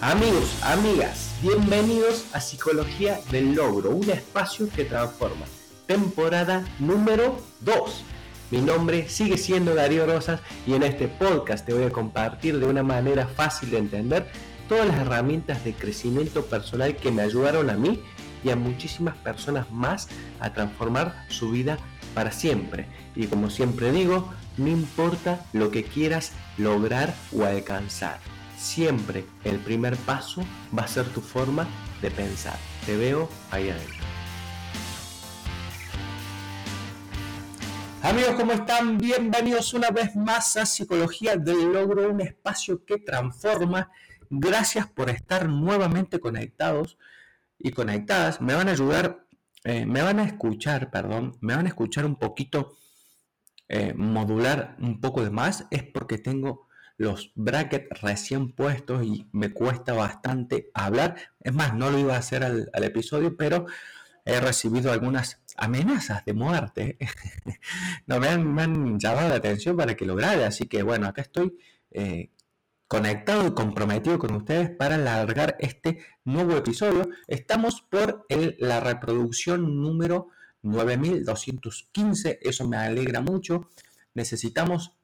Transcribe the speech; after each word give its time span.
Amigos, 0.00 0.58
amigas, 0.62 1.34
bienvenidos 1.40 2.26
a 2.34 2.40
Psicología 2.40 3.20
del 3.30 3.54
Logro, 3.54 3.90
un 3.90 4.10
espacio 4.10 4.68
que 4.68 4.84
transforma. 4.84 5.46
Temporada 5.86 6.66
número 6.80 7.38
2. 7.60 8.04
Mi 8.50 8.60
nombre 8.60 9.08
sigue 9.08 9.38
siendo 9.38 9.74
Darío 9.74 10.04
Rosas 10.04 10.40
y 10.66 10.74
en 10.74 10.82
este 10.82 11.06
podcast 11.08 11.64
te 11.64 11.72
voy 11.72 11.84
a 11.84 11.92
compartir 11.92 12.58
de 12.58 12.66
una 12.66 12.82
manera 12.82 13.28
fácil 13.28 13.70
de 13.70 13.78
entender 13.78 14.26
todas 14.68 14.86
las 14.86 14.98
herramientas 14.98 15.64
de 15.64 15.72
crecimiento 15.72 16.44
personal 16.44 16.96
que 16.96 17.12
me 17.12 17.22
ayudaron 17.22 17.70
a 17.70 17.74
mí 17.74 18.02
y 18.42 18.50
a 18.50 18.56
muchísimas 18.56 19.16
personas 19.16 19.70
más 19.70 20.08
a 20.40 20.52
transformar 20.52 21.24
su 21.28 21.50
vida 21.50 21.78
para 22.14 22.32
siempre. 22.32 22.86
Y 23.14 23.26
como 23.28 23.48
siempre 23.48 23.92
digo, 23.92 24.28
no 24.58 24.68
importa 24.68 25.46
lo 25.52 25.70
que 25.70 25.84
quieras 25.84 26.32
lograr 26.58 27.14
o 27.32 27.44
alcanzar 27.44 28.18
siempre 28.64 29.26
el 29.44 29.58
primer 29.58 29.96
paso 29.98 30.42
va 30.76 30.82
a 30.84 30.88
ser 30.88 31.06
tu 31.08 31.20
forma 31.20 31.68
de 32.00 32.10
pensar. 32.10 32.58
Te 32.86 32.96
veo 32.96 33.28
ahí 33.50 33.68
adentro. 33.68 34.04
Amigos, 38.02 38.34
¿cómo 38.36 38.52
están? 38.52 38.98
Bienvenidos 38.98 39.74
una 39.74 39.90
vez 39.90 40.16
más 40.16 40.56
a 40.56 40.66
Psicología 40.66 41.36
del 41.36 41.72
Logro, 41.72 42.10
un 42.10 42.20
espacio 42.20 42.84
que 42.84 42.98
transforma. 42.98 43.90
Gracias 44.30 44.86
por 44.88 45.10
estar 45.10 45.48
nuevamente 45.48 46.18
conectados 46.18 46.98
y 47.58 47.70
conectadas. 47.70 48.40
Me 48.40 48.54
van 48.54 48.68
a 48.68 48.72
ayudar, 48.72 49.26
eh, 49.64 49.86
me 49.86 50.02
van 50.02 50.18
a 50.18 50.24
escuchar, 50.24 50.90
perdón, 50.90 51.36
me 51.40 51.54
van 51.54 51.66
a 51.66 51.68
escuchar 51.68 52.04
un 52.04 52.16
poquito, 52.16 52.76
eh, 53.68 53.94
modular 53.94 54.76
un 54.80 55.00
poco 55.00 55.22
de 55.22 55.30
más. 55.30 55.66
Es 55.70 55.82
porque 55.82 56.18
tengo 56.18 56.68
los 56.96 57.32
brackets 57.34 58.00
recién 58.00 58.52
puestos 58.52 59.04
y 59.04 59.28
me 59.32 59.52
cuesta 59.52 59.92
bastante 59.92 60.70
hablar. 60.74 61.16
Es 61.40 61.52
más, 61.52 61.74
no 61.74 61.90
lo 61.90 61.98
iba 61.98 62.14
a 62.14 62.18
hacer 62.18 62.44
al, 62.44 62.70
episodio, 62.84 63.36
pero 63.36 63.66
he 64.24 64.40
recibido 64.40 64.92
algunas 64.92 65.42
amenazas 65.56 66.24
de 66.24 66.34
muerte. 66.34 66.98
no, 68.06 68.20
me 68.20 68.28
han, 68.28 68.98
llamado 68.98 69.28
la 69.28 69.36
atención 69.36 69.76
para 69.76 69.96
que 69.96 70.06
lo 70.06 70.16
grabe, 70.16 70.44
así 70.44 70.66
que 70.66 70.82
bueno, 70.82 71.06
acá 71.06 71.22
estoy 71.22 71.58
eh, 71.90 72.30
conectado 72.86 73.46
y 73.48 73.54
comprometido 73.54 74.18
con 74.18 74.34
ustedes 74.34 74.70
para 74.70 74.94
alargar 74.94 75.56
este 75.58 75.98
nuevo 76.24 76.56
episodio. 76.56 77.08
Estamos 77.26 77.82
por 77.82 78.26
la 78.58 78.80
reproducción 78.80 79.80
número 79.80 80.28
9215, 80.62 82.38
eso 82.42 82.68
me 82.68 82.76
alegra 82.76 83.20
mucho. 83.20 83.68
Necesitamos 84.14 84.96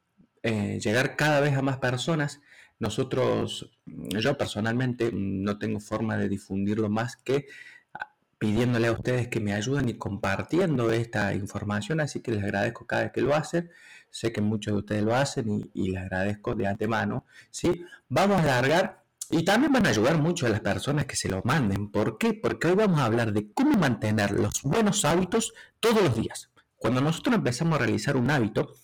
eh, 0.42 0.78
llegar 0.80 1.16
cada 1.16 1.40
vez 1.40 1.56
a 1.56 1.62
más 1.62 1.78
personas. 1.78 2.40
Nosotros, 2.78 3.70
yo 3.86 4.38
personalmente 4.38 5.10
no 5.12 5.58
tengo 5.58 5.80
forma 5.80 6.16
de 6.16 6.28
difundirlo 6.28 6.88
más 6.88 7.16
que 7.16 7.46
ah, 7.92 8.14
pidiéndole 8.38 8.88
a 8.88 8.92
ustedes 8.92 9.28
que 9.28 9.40
me 9.40 9.52
ayuden 9.52 9.88
y 9.90 9.94
compartiendo 9.98 10.90
esta 10.90 11.34
información, 11.34 12.00
así 12.00 12.20
que 12.20 12.32
les 12.32 12.42
agradezco 12.42 12.86
cada 12.86 13.02
vez 13.02 13.12
que 13.12 13.20
lo 13.20 13.34
hacen. 13.34 13.70
Sé 14.08 14.32
que 14.32 14.40
muchos 14.40 14.72
de 14.72 14.78
ustedes 14.78 15.02
lo 15.02 15.14
hacen 15.14 15.70
y, 15.74 15.90
les 15.90 16.02
agradezco 16.02 16.54
de 16.54 16.66
antemano. 16.66 17.26
¿sí? 17.50 17.84
Vamos 18.08 18.38
a 18.38 18.42
alargar 18.42 19.04
y 19.30 19.44
también 19.44 19.72
van 19.72 19.86
a 19.86 19.90
ayudar 19.90 20.18
mucho 20.18 20.46
a 20.46 20.48
las 20.48 20.60
personas 20.60 21.04
que 21.04 21.16
se 21.16 21.28
lo 21.28 21.42
manden. 21.44 21.90
¿Por 21.90 22.18
qué? 22.18 22.34
Porque 22.34 22.68
hoy 22.68 22.74
vamos 22.74 22.98
a 22.98 23.04
hablar 23.04 23.32
de 23.32 23.52
cómo 23.52 23.78
mantener 23.78 24.32
los 24.32 24.62
buenos 24.62 25.04
hábitos 25.04 25.52
todos 25.78 26.02
los 26.02 26.16
días. 26.16 26.50
Cuando 26.76 27.00
nosotros 27.00 27.36
empezamos 27.36 27.76
a 27.76 27.82
realizar 27.84 28.16
un 28.16 28.30
hábito, 28.30 28.74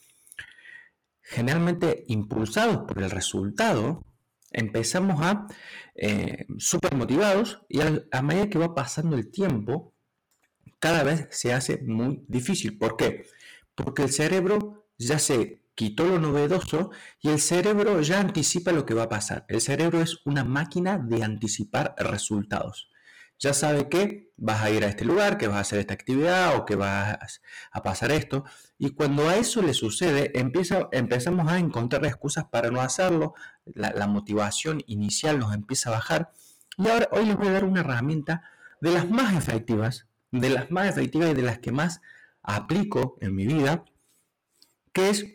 generalmente 1.29 2.05
impulsados 2.07 2.87
por 2.87 3.03
el 3.03 3.11
resultado, 3.11 4.03
empezamos 4.53 5.21
a 5.23 5.47
eh, 5.97 6.47
súper 6.59 6.95
motivados 6.95 7.63
y 7.69 7.81
a, 7.81 8.23
medida 8.23 8.49
que 8.49 8.59
va 8.59 8.75
pasando 8.75 9.17
el 9.17 9.31
tiempo, 9.31 9.93
cada 10.79 11.03
vez 11.03 11.27
se 11.31 11.53
hace 11.53 11.83
muy 11.83 12.25
difícil. 12.29 12.79
¿Por 12.79 12.97
qué? 12.97 13.27
Porque 13.75 14.05
el 14.05 14.13
cerebro 14.13 14.89
ya 14.99 15.19
se 15.19 15.63
quitó 15.75 16.07
lo 16.07 16.19
novedoso 16.19 16.91
y 17.21 17.29
el 17.31 17.41
cerebro 17.41 18.01
ya 18.03 18.21
anticipa 18.21 18.73
lo 18.73 18.87
que 18.87 18.95
va 18.95 19.05
a 19.05 19.09
pasar. 19.09 19.45
El 19.49 19.61
cerebro 19.61 20.01
es 20.01 20.19
una 20.25 20.45
máquina 20.45 20.97
de 20.99 21.25
anticipar 21.25 21.95
resultados 21.99 22.89
ya 23.39 23.53
sabe 23.53 23.89
que 23.89 24.33
vas 24.37 24.63
a 24.63 24.71
ir 24.71 24.85
a 24.85 24.89
este 24.89 25.05
lugar, 25.05 25.39
que 25.39 25.49
vas 25.49 25.57
a 25.57 25.61
hacer 25.61 25.79
esta 25.79 25.95
actividad 25.95 26.57
o 26.57 26.65
que 26.65 26.77
vas 26.77 27.41
a 27.71 27.83
pasar 27.83 28.13
esto. 28.13 28.45
Y 28.79 28.91
cuando 28.91 29.29
a 29.29 29.37
eso 29.37 29.63
le 29.63 29.75
sucede, 29.75 30.39
empieza, 30.39 30.89
empezamos 30.93 31.51
a 31.51 31.59
encontrar 31.59 32.05
excusas 32.05 32.45
para 32.45 32.71
no 32.71 32.81
hacerlo, 32.81 33.35
la, 33.65 34.07
motivación 34.07 34.83
inicial 34.87 35.39
nos 35.39 35.55
empieza 35.55 35.91
a 35.91 35.95
bajar. 35.95 36.33
Y 36.79 36.89
ahora 36.89 37.09
hoy 37.13 37.27
les 37.27 37.37
voy 37.37 37.49
a 37.49 37.53
dar 37.53 37.65
una 37.65 37.81
herramienta 37.81 38.43
de 38.81 38.93
las 38.93 39.09
más 39.09 39.35
efectivas, 39.35 40.07
de 40.31 40.51
las 40.51 40.71
más 40.71 40.89
efectivas 40.89 41.31
y 41.31 41.35
de 41.35 41.43
las 41.43 41.59
que 41.59 41.73
más 41.73 42.01
aplico 42.43 43.17
en 43.21 43.35
mi 43.35 43.47
vida, 43.47 43.85
que 44.93 45.11
es 45.11 45.27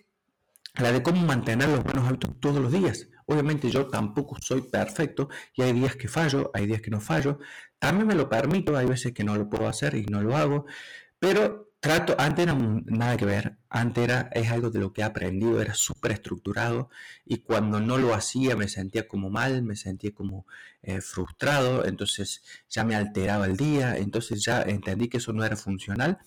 la 0.76 0.92
de 0.92 1.04
cómo 1.04 1.22
mantener 1.26 1.70
los 1.70 1.84
buenos 1.84 2.08
hábitos 2.08 2.40
todos 2.40 2.62
los 2.62 2.72
días. 2.72 3.08
Obviamente 3.26 3.70
yo 3.70 3.88
tampoco 3.88 4.38
soy 4.42 4.62
perfecto 4.62 5.30
y 5.56 5.62
hay 5.62 5.74
días 5.74 5.96
que 5.96 6.08
fallo, 6.08 6.52
hay 6.54 6.66
días 6.66 6.82
que 6.82 6.92
no 6.92 7.00
fallo. 7.00 7.40
También 7.82 8.06
me 8.06 8.14
lo 8.14 8.30
permito, 8.30 8.78
hay 8.78 8.86
veces 8.86 9.12
que 9.12 9.24
no 9.24 9.36
lo 9.36 9.50
puedo 9.50 9.68
hacer 9.68 9.96
y 9.96 10.06
no 10.06 10.22
lo 10.22 10.38
hago, 10.38 10.68
pero 11.18 11.74
trato, 11.80 12.16
antes 12.20 12.44
era 12.44 12.54
nada 12.54 13.18
que 13.18 13.26
ver, 13.26 13.58
antes 13.72 14.04
era, 14.04 14.30
es 14.34 14.52
algo 14.52 14.70
de 14.70 14.80
lo 14.80 14.94
que 14.94 15.02
he 15.02 15.04
aprendido, 15.04 15.60
era 15.60 15.74
súper 15.74 16.12
estructurado 16.12 16.92
y 17.26 17.38
cuando 17.40 17.80
no 17.80 17.98
lo 17.98 18.14
hacía 18.14 18.56
me 18.56 18.68
sentía 18.68 19.08
como 19.08 19.32
mal, 19.32 19.64
me 19.64 19.76
sentía 19.76 20.14
como 20.14 20.46
eh, 20.84 21.02
frustrado, 21.02 21.84
entonces 21.84 22.44
ya 22.70 22.84
me 22.84 22.96
alteraba 22.96 23.48
el 23.48 23.58
día, 23.58 23.98
entonces 23.98 24.44
ya 24.46 24.62
entendí 24.62 25.10
que 25.10 25.18
eso 25.18 25.34
no 25.34 25.44
era 25.44 25.56
funcional 25.56 26.20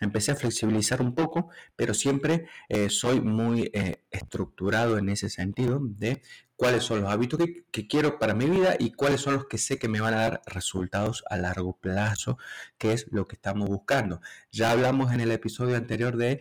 empecé 0.00 0.32
a 0.32 0.36
flexibilizar 0.36 1.00
un 1.00 1.14
poco, 1.14 1.50
pero 1.76 1.94
siempre 1.94 2.46
eh, 2.68 2.88
soy 2.90 3.20
muy 3.20 3.70
eh, 3.72 4.04
estructurado 4.10 4.98
en 4.98 5.08
ese 5.08 5.28
sentido 5.28 5.80
de 5.82 6.22
cuáles 6.56 6.84
son 6.84 7.02
los 7.02 7.10
hábitos 7.10 7.40
que, 7.70 7.86
quiero 7.88 8.18
para 8.18 8.34
mi 8.34 8.46
vida 8.46 8.76
y 8.78 8.92
cuáles 8.92 9.20
son 9.20 9.34
los 9.34 9.46
que 9.46 9.58
sé 9.58 9.78
que 9.78 9.88
me 9.88 10.00
van 10.00 10.14
a 10.14 10.18
dar 10.18 10.42
resultados 10.46 11.24
a 11.28 11.36
largo 11.36 11.76
plazo, 11.78 12.38
que 12.78 12.92
es 12.92 13.06
lo 13.10 13.26
que 13.26 13.36
estamos 13.36 13.68
buscando. 13.68 14.20
Ya 14.50 14.70
hablamos 14.70 15.12
en 15.12 15.20
el 15.20 15.30
episodio 15.32 15.76
anterior 15.76 16.16
de 16.16 16.40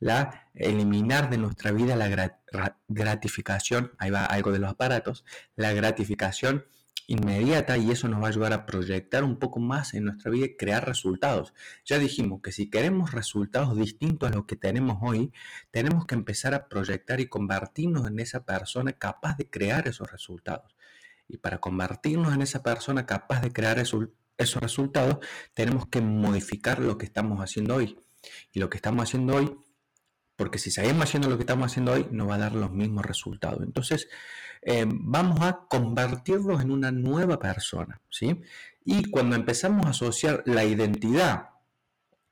la 0.00 0.50
eliminar 0.54 1.30
de 1.30 1.38
nuestra 1.38 1.72
vida 1.72 1.96
la 1.96 2.38
gratificación, 2.88 3.92
ahí 3.98 4.10
va 4.10 4.26
algo 4.26 4.52
de 4.52 4.58
los 4.58 4.70
aparatos, 4.70 5.24
la 5.56 5.72
gratificación 5.72 6.66
inmediata 7.06 7.76
y 7.76 7.90
eso 7.90 8.08
nos 8.08 8.20
va 8.20 8.26
a 8.26 8.28
ayudar 8.28 8.52
a 8.52 8.66
proyectar 8.66 9.24
un 9.24 9.38
poco 9.38 9.60
más 9.60 9.94
en 9.94 10.04
nuestra 10.04 10.30
vida 10.30 10.46
y 10.46 10.56
crear 10.56 10.86
resultados. 10.86 11.52
Ya 11.84 11.98
dijimos 11.98 12.40
que 12.42 12.52
si 12.52 12.70
queremos 12.70 13.12
resultados 13.12 13.76
distintos 13.76 14.30
a 14.30 14.34
los 14.34 14.46
que 14.46 14.56
tenemos 14.56 14.98
hoy, 15.02 15.32
tenemos 15.70 16.06
que 16.06 16.14
empezar 16.14 16.54
a 16.54 16.68
proyectar 16.68 17.20
y 17.20 17.26
convertirnos 17.26 18.06
en 18.06 18.20
esa 18.20 18.44
persona 18.44 18.92
capaz 18.92 19.36
de 19.36 19.48
crear 19.50 19.86
esos 19.88 20.10
resultados. 20.10 20.74
Y 21.28 21.38
para 21.38 21.58
convertirnos 21.58 22.34
en 22.34 22.42
esa 22.42 22.62
persona 22.62 23.06
capaz 23.06 23.40
de 23.40 23.52
crear 23.52 23.78
esos, 23.78 24.08
esos 24.38 24.62
resultados, 24.62 25.18
tenemos 25.54 25.86
que 25.86 26.00
modificar 26.00 26.78
lo 26.78 26.98
que 26.98 27.06
estamos 27.06 27.40
haciendo 27.40 27.76
hoy. 27.76 27.98
Y 28.52 28.60
lo 28.60 28.70
que 28.70 28.78
estamos 28.78 29.04
haciendo 29.04 29.36
hoy 29.36 29.56
porque 30.36 30.58
si 30.58 30.70
seguimos 30.70 31.04
haciendo 31.04 31.28
lo 31.28 31.36
que 31.36 31.42
estamos 31.42 31.70
haciendo 31.70 31.92
hoy, 31.92 32.06
no 32.10 32.26
va 32.26 32.36
a 32.36 32.38
dar 32.38 32.54
los 32.54 32.70
mismos 32.70 33.04
resultados. 33.04 33.62
Entonces, 33.62 34.08
eh, 34.62 34.84
vamos 34.88 35.40
a 35.42 35.66
convertirnos 35.68 36.62
en 36.62 36.70
una 36.70 36.90
nueva 36.90 37.38
persona, 37.38 38.00
¿sí? 38.10 38.40
Y 38.84 39.10
cuando 39.10 39.36
empezamos 39.36 39.86
a 39.86 39.90
asociar 39.90 40.42
la 40.46 40.64
identidad, 40.64 41.50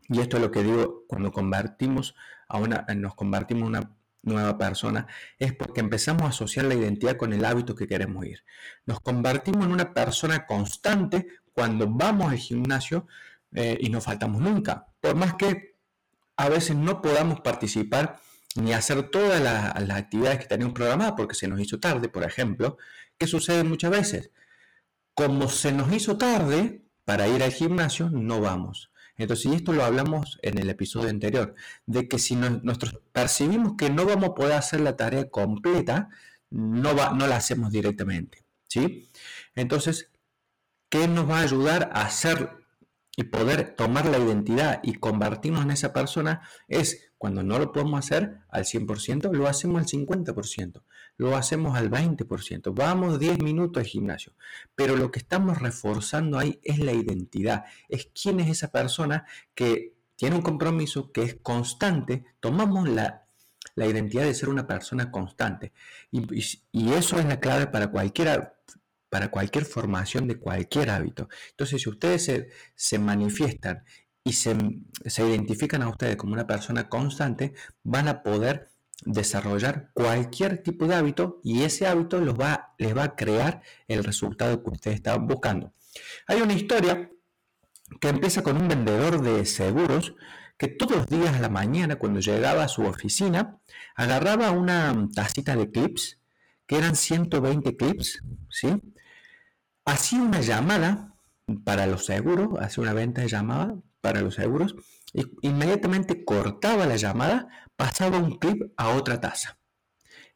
y 0.08 0.20
esto 0.20 0.36
es 0.36 0.42
lo 0.42 0.50
que 0.50 0.62
digo, 0.62 1.04
cuando 1.06 1.30
convertimos 1.30 2.14
una, 2.48 2.84
nos 2.96 3.14
convertimos 3.14 3.62
en 3.62 3.68
una 3.68 3.96
nueva 4.22 4.56
persona, 4.58 5.06
es 5.38 5.54
porque 5.54 5.80
empezamos 5.80 6.22
a 6.22 6.28
asociar 6.28 6.66
la 6.66 6.74
identidad 6.74 7.16
con 7.16 7.32
el 7.32 7.44
hábito 7.44 7.74
que 7.74 7.86
queremos 7.86 8.24
ir. 8.26 8.44
Nos 8.86 9.00
convertimos 9.00 9.66
en 9.66 9.72
una 9.72 9.92
persona 9.92 10.46
constante 10.46 11.26
cuando 11.52 11.88
vamos 11.88 12.30
al 12.30 12.38
gimnasio 12.38 13.06
eh, 13.54 13.76
y 13.80 13.90
no 13.90 14.00
faltamos 14.00 14.40
nunca. 14.40 14.86
Por 15.00 15.16
más 15.16 15.34
que 15.34 15.71
a 16.36 16.48
veces 16.48 16.76
no 16.76 17.02
podamos 17.02 17.40
participar 17.40 18.20
ni 18.56 18.72
hacer 18.72 19.10
todas 19.10 19.40
las, 19.40 19.90
actividades 19.90 20.40
que 20.40 20.46
teníamos 20.46 20.74
programadas 20.74 21.14
porque 21.16 21.34
se 21.34 21.48
nos 21.48 21.60
hizo 21.60 21.80
tarde, 21.80 22.08
por 22.08 22.24
ejemplo. 22.24 22.76
¿Qué 23.18 23.26
sucede 23.26 23.64
muchas 23.64 23.90
veces? 23.90 24.30
Como 25.14 25.48
se 25.48 25.72
nos 25.72 25.92
hizo 25.92 26.16
tarde 26.16 26.84
para 27.04 27.28
ir 27.28 27.42
al 27.42 27.52
gimnasio, 27.52 28.10
no 28.10 28.40
vamos. 28.40 28.90
Entonces, 29.16 29.46
y 29.46 29.54
esto 29.54 29.72
lo 29.72 29.84
hablamos 29.84 30.38
en 30.42 30.58
el 30.58 30.70
episodio 30.70 31.10
anterior, 31.10 31.54
de 31.86 32.08
que 32.08 32.18
si 32.18 32.34
nosotros 32.34 33.00
percibimos 33.12 33.74
que 33.76 33.90
no 33.90 34.06
vamos 34.06 34.30
a 34.30 34.34
poder 34.34 34.54
hacer 34.54 34.80
la 34.80 34.96
tarea 34.96 35.28
completa, 35.30 36.08
no, 36.50 36.94
no 36.94 37.26
la 37.26 37.36
hacemos 37.36 37.70
directamente. 37.70 38.44
¿sí? 38.68 39.08
Entonces, 39.54 40.10
¿qué 40.88 41.08
nos 41.08 41.28
va 41.28 41.40
a 41.40 41.42
ayudar 41.42 41.90
a 41.92 42.02
hacer 42.06 42.61
y 43.16 43.24
poder 43.24 43.74
tomar 43.76 44.06
la 44.06 44.18
identidad 44.18 44.80
y 44.82 44.94
convertirnos 44.94 45.62
en 45.62 45.70
esa 45.70 45.92
persona 45.92 46.42
es 46.68 47.12
cuando 47.18 47.42
no 47.42 47.58
lo 47.58 47.72
podemos 47.72 47.98
hacer 48.00 48.38
al 48.48 48.64
100%, 48.64 49.30
lo 49.32 49.46
hacemos 49.46 49.80
al 49.80 49.86
50%. 49.86 50.82
lo 51.18 51.36
hacemos 51.36 51.76
al 51.76 51.90
20%. 51.90 52.72
Vamos 52.74 53.20
10 53.20 53.40
minutos 53.42 53.80
al 53.80 53.86
gimnasio. 53.86 54.32
Pero 54.74 54.96
lo 54.96 55.12
que 55.12 55.20
estamos 55.20 55.60
reforzando 55.60 56.38
ahí 56.38 56.58
es 56.64 56.78
la 56.78 56.92
identidad. 56.92 57.64
Es 57.88 58.08
quién 58.20 58.40
es 58.40 58.48
esa 58.48 58.72
persona 58.72 59.24
que 59.54 59.94
tiene 60.16 60.36
un 60.36 60.42
compromiso, 60.42 61.12
que 61.12 61.22
es 61.22 61.36
constante. 61.42 62.24
Tomamos 62.40 62.88
la, 62.88 63.26
identidad 63.76 64.24
de 64.24 64.34
ser 64.34 64.48
una 64.48 64.66
persona 64.66 65.10
constante. 65.10 65.72
Y, 66.10 66.92
eso 66.92 67.20
es 67.20 67.26
la 67.26 67.40
clave 67.40 67.66
para 67.68 67.88
cualquier, 67.92 68.54
para 69.12 69.30
cualquier 69.30 69.66
formación 69.66 70.26
de 70.26 70.38
cualquier 70.38 70.88
hábito. 70.88 71.28
Entonces, 71.50 71.82
si 71.82 71.90
ustedes 71.90 72.24
se, 72.24 72.48
se 72.74 72.98
manifiestan 72.98 73.84
y 74.24 74.32
se, 74.32 74.56
identifican 75.18 75.82
a 75.82 75.90
ustedes 75.90 76.16
como 76.16 76.32
una 76.32 76.46
persona 76.46 76.88
constante, 76.88 77.52
van 77.82 78.08
a 78.08 78.22
poder 78.22 78.70
desarrollar 79.04 79.90
cualquier 79.92 80.62
tipo 80.62 80.86
de 80.86 80.94
hábito 80.94 81.40
y 81.44 81.64
ese 81.64 81.86
hábito 81.86 82.22
los 82.22 82.40
va, 82.40 82.72
les 82.78 82.96
va 82.96 83.04
a 83.04 83.14
crear 83.14 83.60
el 83.86 84.02
resultado 84.02 84.62
que 84.64 84.70
ustedes 84.70 84.96
estaban 84.96 85.26
buscando. 85.26 85.74
Hay 86.26 86.40
una 86.40 86.54
historia 86.54 87.10
que 88.00 88.08
empieza 88.08 88.42
con 88.42 88.56
un 88.56 88.66
vendedor 88.66 89.20
de 89.20 89.44
seguros 89.44 90.14
que 90.56 90.68
todos 90.68 90.96
los 90.96 91.06
días 91.06 91.36
a 91.36 91.40
la 91.40 91.50
mañana 91.50 91.96
cuando 91.96 92.20
llegaba 92.20 92.64
a 92.64 92.68
su 92.68 92.80
oficina 92.84 93.58
agarraba 93.94 94.52
una 94.52 95.06
tacita 95.14 95.54
de 95.54 95.70
clips 95.70 96.18
que 96.66 96.78
eran 96.78 96.96
120 96.96 97.76
clips, 97.76 98.22
¿sí? 98.48 98.80
Hacía 99.84 100.20
una 100.22 100.40
llamada 100.40 101.14
para 101.64 101.86
los 101.86 102.06
seguros, 102.06 102.60
hacía 102.60 102.82
una 102.82 102.92
venta 102.92 103.22
de 103.22 103.28
llamada 103.28 103.76
para 104.00 104.20
los 104.20 104.34
seguros, 104.34 104.76
y 105.12 105.24
inmediatamente 105.42 106.24
cortaba 106.24 106.86
la 106.86 106.96
llamada, 106.96 107.48
pasaba 107.76 108.18
un 108.18 108.38
clip 108.38 108.72
a 108.76 108.90
otra 108.90 109.20
taza. 109.20 109.58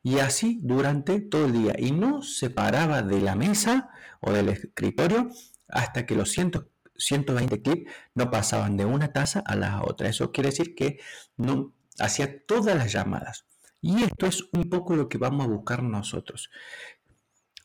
Y 0.02 0.18
así 0.18 0.60
durante 0.62 1.20
todo 1.20 1.46
el 1.46 1.52
día. 1.52 1.74
Y 1.78 1.90
no 1.90 2.22
se 2.22 2.50
paraba 2.50 3.02
de 3.02 3.20
la 3.20 3.34
mesa 3.34 3.90
o 4.20 4.32
del 4.32 4.50
escritorio 4.50 5.30
hasta 5.68 6.06
que 6.06 6.14
los 6.14 6.30
120 6.30 7.60
clips 7.60 7.90
no 8.14 8.30
pasaban 8.30 8.76
de 8.76 8.84
una 8.84 9.12
taza 9.12 9.42
a 9.44 9.56
la 9.56 9.82
otra. 9.82 10.08
Eso 10.08 10.30
quiere 10.30 10.50
decir 10.50 10.76
que 10.76 11.00
no 11.36 11.72
hacía 11.98 12.44
todas 12.46 12.76
las 12.76 12.92
llamadas. 12.92 13.46
Y 13.80 14.02
esto 14.02 14.26
es 14.26 14.44
un 14.52 14.68
poco 14.70 14.94
lo 14.94 15.08
que 15.08 15.18
vamos 15.18 15.46
a 15.46 15.50
buscar 15.50 15.82
nosotros. 15.82 16.50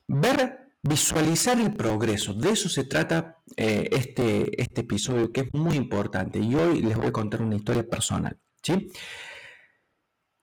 Ver 0.07 0.60
Visualizar 0.83 1.59
el 1.59 1.75
progreso, 1.75 2.33
de 2.33 2.51
eso 2.51 2.67
se 2.67 2.85
trata 2.85 3.37
eh, 3.55 3.87
este, 3.91 4.59
este 4.59 4.81
episodio 4.81 5.31
que 5.31 5.41
es 5.41 5.53
muy 5.53 5.75
importante 5.75 6.39
y 6.39 6.55
hoy 6.55 6.81
les 6.81 6.97
voy 6.97 7.07
a 7.07 7.11
contar 7.11 7.43
una 7.43 7.55
historia 7.55 7.87
personal. 7.87 8.39
¿sí? 8.63 8.91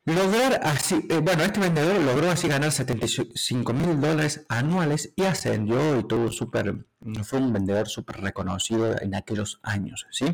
Lograr 0.05 0.61
así, 0.63 1.07
eh, 1.11 1.19
bueno, 1.19 1.43
este 1.43 1.59
vendedor 1.59 2.01
logró 2.01 2.31
así 2.31 2.47
ganar 2.47 2.71
75 2.71 3.73
mil 3.73 4.01
dólares 4.01 4.47
anuales 4.49 5.13
y 5.17 5.25
ascendió 5.25 5.99
y 5.99 6.07
todo 6.07 6.31
súper, 6.31 6.87
fue 7.25 7.41
un 7.41 7.53
vendedor 7.53 7.89
súper 7.89 8.21
reconocido 8.21 8.99
en 9.03 9.17
aquellos 9.17 9.59
años, 9.63 10.07
¿sí? 10.11 10.27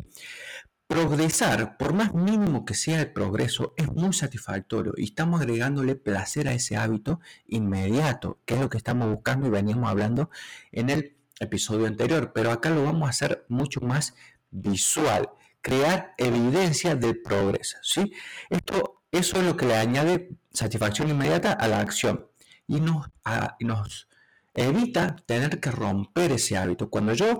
Progresar, 0.87 1.77
por 1.77 1.93
más 1.93 2.13
mínimo 2.13 2.63
que 2.63 2.75
sea 2.75 3.01
el 3.01 3.11
progreso, 3.11 3.73
es 3.75 3.91
muy 3.91 4.13
satisfactorio 4.13 4.93
y 4.95 5.05
estamos 5.05 5.41
agregándole 5.41 5.95
placer 5.95 6.47
a 6.47 6.53
ese 6.53 6.77
hábito 6.77 7.19
inmediato, 7.47 8.39
que 8.45 8.53
es 8.53 8.59
lo 8.59 8.69
que 8.69 8.77
estamos 8.77 9.09
buscando 9.09 9.47
y 9.47 9.49
veníamos 9.49 9.89
hablando 9.89 10.29
en 10.71 10.91
el 10.91 11.17
episodio 11.39 11.87
anterior, 11.87 12.33
pero 12.33 12.51
acá 12.51 12.69
lo 12.69 12.83
vamos 12.83 13.07
a 13.07 13.09
hacer 13.09 13.45
mucho 13.49 13.81
más 13.81 14.13
visual, 14.51 15.29
crear 15.61 16.13
evidencia 16.19 16.95
del 16.95 17.19
progreso, 17.19 17.77
¿sí? 17.81 18.13
Esto, 18.51 19.01
eso 19.11 19.37
es 19.37 19.43
lo 19.43 19.57
que 19.57 19.65
le 19.65 19.75
añade 19.75 20.37
satisfacción 20.53 21.09
inmediata 21.09 21.51
a 21.51 21.67
la 21.67 21.79
acción 21.79 22.27
y 22.67 22.79
nos, 22.79 23.07
nos 23.59 24.07
evita 24.53 25.15
tener 25.25 25.59
que 25.59 25.71
romper 25.71 26.31
ese 26.31 26.57
hábito. 26.57 26.91
Cuando 26.91 27.13
yo 27.13 27.39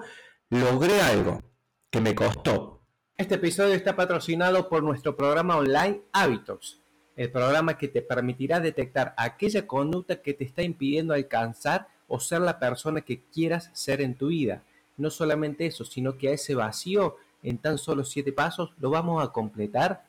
logré 0.49 1.01
algo 1.01 1.43
que 1.91 2.01
me 2.01 2.15
costó 2.15 2.74
este 3.17 3.35
episodio 3.35 3.73
está 3.73 3.95
patrocinado 3.95 4.67
por 4.67 4.83
nuestro 4.83 5.15
programa 5.15 5.55
online 5.55 6.01
Hábitos, 6.11 6.81
el 7.15 7.31
programa 7.31 7.77
que 7.77 7.87
te 7.87 8.01
permitirá 8.01 8.59
detectar 8.59 9.13
aquella 9.15 9.65
conducta 9.65 10.21
que 10.21 10.33
te 10.33 10.43
está 10.43 10.63
impidiendo 10.63 11.13
alcanzar 11.13 11.87
o 12.09 12.19
ser 12.19 12.41
la 12.41 12.59
persona 12.59 13.01
que 13.01 13.21
quieras 13.33 13.69
ser 13.71 14.01
en 14.01 14.15
tu 14.15 14.27
vida. 14.27 14.63
No 14.97 15.09
solamente 15.09 15.65
eso, 15.65 15.85
sino 15.85 16.17
que 16.17 16.27
a 16.27 16.31
ese 16.33 16.55
vacío 16.55 17.15
en 17.41 17.57
tan 17.57 17.77
solo 17.77 18.03
siete 18.03 18.33
pasos 18.33 18.73
lo 18.79 18.89
vamos 18.89 19.23
a 19.23 19.31
completar 19.31 20.03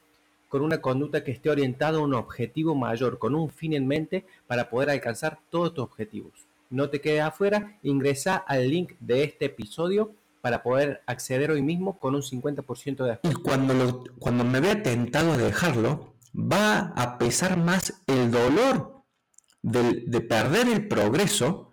con 0.48 0.62
una 0.62 0.80
conducta 0.80 1.22
que 1.22 1.30
esté 1.30 1.48
orientada 1.48 1.98
a 1.98 2.02
un 2.02 2.14
objetivo 2.14 2.74
mayor, 2.74 3.18
con 3.18 3.36
un 3.36 3.50
fin 3.50 3.72
en 3.74 3.86
mente 3.86 4.26
para 4.48 4.68
poder 4.68 4.90
alcanzar 4.90 5.38
todos 5.50 5.72
tus 5.72 5.84
objetivos. 5.84 6.32
No 6.70 6.90
te 6.90 7.00
quedes 7.00 7.22
afuera, 7.22 7.78
ingresa 7.84 8.36
al 8.36 8.68
link 8.68 8.94
de 8.98 9.22
este 9.22 9.44
episodio 9.44 10.12
para 10.46 10.62
poder 10.62 11.02
acceder 11.06 11.50
hoy 11.50 11.60
mismo 11.60 11.98
con 11.98 12.14
un 12.14 12.22
50% 12.22 13.02
de 13.02 13.10
descuento. 13.10 13.28
Y 13.28 13.42
cuando, 13.42 14.04
cuando 14.20 14.44
me 14.44 14.60
vea 14.60 14.80
tentado 14.80 15.32
a 15.32 15.36
dejarlo, 15.36 16.14
va 16.32 16.92
a 16.94 17.18
pesar 17.18 17.56
más 17.56 17.94
el 18.06 18.30
dolor 18.30 19.02
de, 19.62 20.20
perder 20.20 20.68
el 20.68 20.86
progreso 20.86 21.72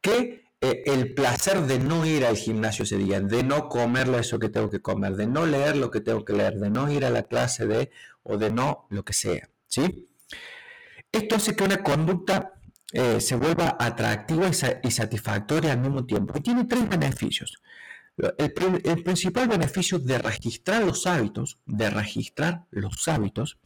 que 0.00 0.46
eh, 0.62 0.84
el 0.86 1.12
placer 1.12 1.66
de 1.66 1.78
no 1.78 2.06
ir 2.06 2.24
al 2.24 2.38
gimnasio 2.38 2.84
ese 2.84 2.96
día, 2.96 3.20
de 3.20 3.42
no 3.42 3.68
comer 3.68 4.08
eso 4.14 4.38
que 4.38 4.48
tengo 4.48 4.70
que 4.70 4.80
comer, 4.80 5.16
de 5.16 5.26
no 5.26 5.44
leer 5.44 5.76
lo 5.76 5.90
que 5.90 6.00
tengo 6.00 6.24
que 6.24 6.32
leer, 6.32 6.54
de 6.54 6.70
no 6.70 6.90
ir 6.90 7.04
a 7.04 7.10
la 7.10 7.24
clase 7.24 7.66
de 7.66 7.90
o 8.22 8.38
de 8.38 8.50
no 8.50 8.86
lo 8.88 9.04
que 9.04 9.12
sea. 9.12 9.50
¿sí? 9.66 10.08
Esto 11.12 11.36
hace 11.36 11.54
que 11.54 11.64
una 11.64 11.82
conducta 11.82 12.54
eh, 12.90 13.20
se 13.20 13.36
vuelva 13.36 13.76
atractiva 13.78 14.46
y, 14.46 14.88
y 14.88 14.90
satisfactoria 14.90 15.72
al 15.72 15.80
mismo 15.80 16.06
tiempo. 16.06 16.32
Y 16.38 16.40
tiene 16.40 16.64
tres 16.64 16.88
beneficios. 16.88 17.60
El, 18.16 19.02
principal 19.02 19.48
beneficio 19.48 19.98
de 19.98 20.18
registrar 20.18 20.84
los 20.84 21.06
hábitos, 21.06 21.58
de 21.66 21.90
registrar 21.90 22.66
los 22.70 23.08
hábitos, 23.08 23.58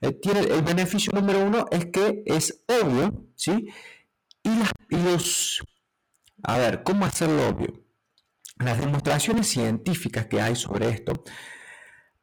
eh, 0.00 0.12
tiene 0.12 0.40
el 0.40 0.62
beneficio 0.62 1.12
número 1.14 1.44
uno 1.44 1.66
es 1.70 1.86
que 1.86 2.24
es 2.26 2.64
obvio, 2.66 3.24
¿sí? 3.36 3.68
Y, 4.42 4.50
los, 4.90 5.62
a 6.42 6.58
ver, 6.58 6.82
¿cómo 6.82 7.04
hacerlo 7.04 7.48
obvio? 7.48 7.84
Las 8.58 8.80
demostraciones 8.80 9.46
científicas 9.46 10.26
que 10.26 10.40
hay 10.40 10.56
sobre 10.56 10.88
esto 10.88 11.22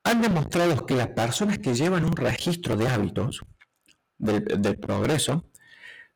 han 0.04 0.22
demostrado 0.22 0.86
que 0.86 0.96
las 0.96 1.10
personas 1.10 1.60
que 1.60 1.74
llevan 1.74 2.04
un 2.04 2.16
registro 2.16 2.76
de 2.76 2.90
hábitos 2.90 3.46
del, 4.18 4.78
progreso 4.80 5.46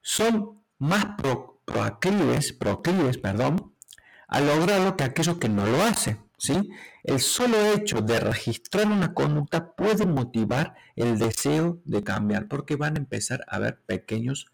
son 0.01 0.63
más 0.80 1.06
proclives, 1.18 2.53
proclives 2.53 3.18
perdón, 3.18 3.73
a 4.34 4.42
lograrlo 4.42 4.98
que 4.98 5.04
aquellos 5.04 5.38
que 5.38 5.48
no 5.48 5.68
lo 5.68 5.84
hacen. 5.84 6.18
¿sí? 6.40 6.72
El 7.04 7.20
solo 7.20 7.56
hecho 7.72 8.02
de 8.02 8.20
registrar 8.20 8.88
una 8.88 9.13
conducta 9.13 9.75
puede 9.75 10.08
motivar 10.08 10.74
el 10.96 11.20
deseo 11.20 11.80
de 11.86 12.04
cambiar 12.04 12.48
porque 12.48 12.75
van 12.75 12.96
a 12.96 13.00
empezar 13.00 13.46
a 13.48 13.60
ver 13.60 13.84
pequeños 13.86 14.48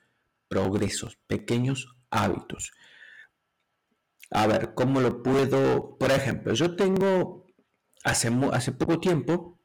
progresos, 0.49 1.17
pequeños 1.27 1.95
hábitos. 2.11 2.73
A 4.31 4.47
ver, 4.47 4.73
¿cómo 4.73 4.99
lo 4.99 5.23
puedo? 5.23 5.97
Por 5.97 6.11
ejemplo, 6.11 6.53
yo 6.53 6.75
tengo, 6.75 7.47
hace, 8.03 8.31
poco 8.73 8.99
tiempo, 8.99 9.61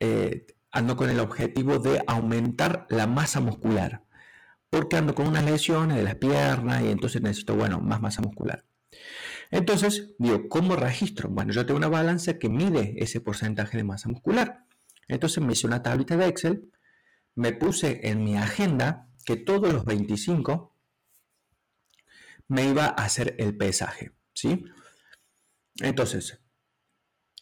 eh, 0.00 0.46
ando 0.72 0.96
con 0.96 1.10
el 1.10 1.20
objetivo 1.20 1.78
de 1.78 2.02
aumentar 2.06 2.86
la 2.88 3.06
masa 3.06 3.40
muscular, 3.40 4.04
porque 4.70 4.96
ando 4.96 5.14
con 5.14 5.26
unas 5.26 5.44
lesiones 5.44 5.98
de 5.98 6.02
las 6.02 6.14
piernas 6.14 6.82
y 6.82 6.88
entonces 6.88 7.20
necesito, 7.20 7.54
bueno, 7.56 7.78
más 7.80 8.00
masa 8.00 8.22
muscular. 8.22 8.64
Entonces, 9.50 10.14
digo, 10.18 10.48
¿cómo 10.48 10.76
registro? 10.76 11.28
Bueno, 11.28 11.52
yo 11.52 11.66
tengo 11.66 11.78
una 11.78 11.88
balanza 11.88 12.38
que 12.38 12.48
mide 12.48 12.94
ese 12.98 13.20
porcentaje 13.20 13.76
de 13.76 13.84
masa 13.84 14.08
muscular. 14.08 14.64
Entonces 15.08 15.42
me 15.42 15.52
hice 15.52 15.66
una 15.66 15.82
tablita 15.82 16.16
de 16.16 16.26
Excel, 16.26 16.70
me 17.34 17.52
puse 17.52 18.08
en 18.08 18.22
mi 18.22 18.36
agenda 18.36 19.08
que 19.24 19.36
todos 19.36 19.72
los 19.72 19.84
25 19.84 20.76
me 22.48 22.68
iba 22.68 22.86
a 22.86 23.04
hacer 23.04 23.34
el 23.38 23.56
pesaje, 23.56 24.12
¿sí? 24.34 24.64
Entonces, 25.80 26.40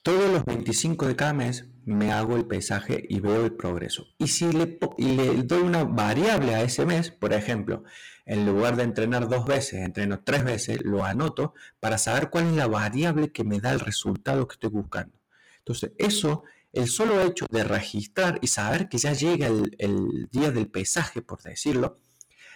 todos 0.03 0.31
los 0.31 0.45
25 0.45 1.07
de 1.07 1.17
cada 1.17 1.33
mes 1.33 1.67
me 1.89 2.13
hago 2.13 2.37
el 2.37 2.47
pesaje 2.47 3.05
y 3.09 3.21
veo 3.21 3.45
el 3.45 3.53
progreso. 3.53 4.07
Y 4.19 4.29
si 4.29 4.53
le, 4.53 4.79
le 4.99 5.43
doy 5.43 5.63
una 5.63 5.85
variable 5.85 6.55
a 6.55 6.63
ese 6.63 6.87
mes, 6.87 7.11
por 7.11 7.33
ejemplo, 7.33 7.83
en 8.27 8.45
lugar 8.45 8.77
de 8.77 8.83
entrenar 8.83 9.29
dos 9.29 9.47
veces, 9.47 9.81
entreno 9.81 10.21
tres 10.23 10.45
veces, 10.45 10.85
lo 10.85 11.05
anoto 11.05 11.55
para 11.81 11.97
saber 11.97 12.29
cuál 12.29 12.49
es 12.49 12.53
la 12.53 12.67
variable 12.67 13.33
que 13.33 13.43
me 13.43 13.59
da 13.59 13.73
el 13.73 13.81
resultado 13.81 14.47
que 14.47 14.55
estoy 14.55 14.71
buscando. 14.71 15.19
Entonces, 15.59 15.93
eso, 15.99 16.45
el 16.73 16.89
solo 16.89 17.23
hecho 17.23 17.47
de 17.51 17.65
registrar 17.65 18.39
y 18.43 18.49
saber 18.49 18.89
que 18.91 18.99
ya 18.99 19.15
llega 19.15 19.47
el, 19.47 20.29
día 20.31 20.51
del 20.51 20.69
pesaje, 20.69 21.23
por 21.23 21.43
decirlo, 21.43 22.01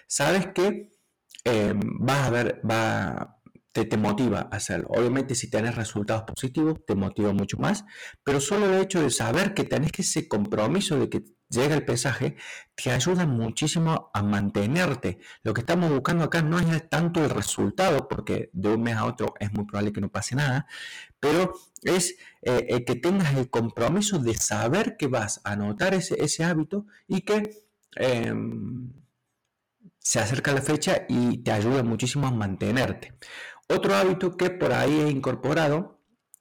sabes 0.06 0.48
que 0.48 0.90
eh, 1.44 1.72
vas 1.74 2.28
a 2.28 2.30
ver, 2.30 2.60
va, 2.70 3.41
te, 3.72 3.96
motiva 3.96 4.48
a 4.50 4.56
hacerlo. 4.56 4.88
Obviamente 4.90 5.34
si 5.34 5.50
tienes 5.50 5.74
resultados 5.74 6.24
positivos, 6.24 6.78
te 6.86 6.94
motiva 6.94 7.32
mucho 7.32 7.58
más, 7.58 7.84
pero 8.22 8.40
solo 8.40 8.66
el 8.66 8.82
hecho 8.82 9.02
de 9.02 9.10
saber 9.10 9.54
que 9.54 9.64
tenés 9.64 9.92
ese 9.98 10.28
compromiso 10.28 10.98
de 10.98 11.08
que 11.08 11.24
llega 11.48 11.74
el 11.74 11.84
pesaje, 11.84 12.36
te 12.74 12.90
ayuda 12.90 13.26
muchísimo 13.26 14.10
a 14.14 14.22
mantenerte. 14.22 15.18
Lo 15.42 15.54
que 15.54 15.60
estamos 15.60 15.90
buscando 15.90 16.24
acá 16.24 16.42
no 16.42 16.58
es 16.58 16.88
tanto 16.88 17.22
el 17.24 17.30
resultado, 17.30 18.08
porque 18.08 18.50
de 18.52 18.70
un 18.70 18.82
mes 18.82 18.96
a 18.96 19.06
otro 19.06 19.34
es 19.38 19.52
muy 19.52 19.64
probable 19.64 19.92
que 19.92 20.00
no 20.00 20.10
pase 20.10 20.34
nada, 20.34 20.66
pero 21.20 21.52
es 21.82 22.16
eh, 22.42 22.84
que 22.84 22.94
tengas 22.96 23.34
el 23.34 23.50
compromiso 23.50 24.18
de 24.18 24.34
saber 24.34 24.96
que 24.96 25.08
vas 25.08 25.40
a 25.44 25.52
anotar 25.52 25.94
ese, 25.94 26.22
ese 26.22 26.44
hábito 26.44 26.86
y 27.06 27.22
que 27.22 27.50
em, 27.96 28.92
se 29.98 30.18
acerca 30.18 30.52
la 30.52 30.62
fecha 30.62 31.04
y 31.08 31.38
te 31.38 31.52
ayuda 31.52 31.82
muchísimo 31.82 32.26
a 32.26 32.32
mantenerte. 32.32 33.14
Otro 33.74 33.94
hábito 33.94 34.36
que 34.36 34.50
por 34.50 34.72
ahí 34.72 35.00
he 35.00 35.08
incorporado, 35.10 35.98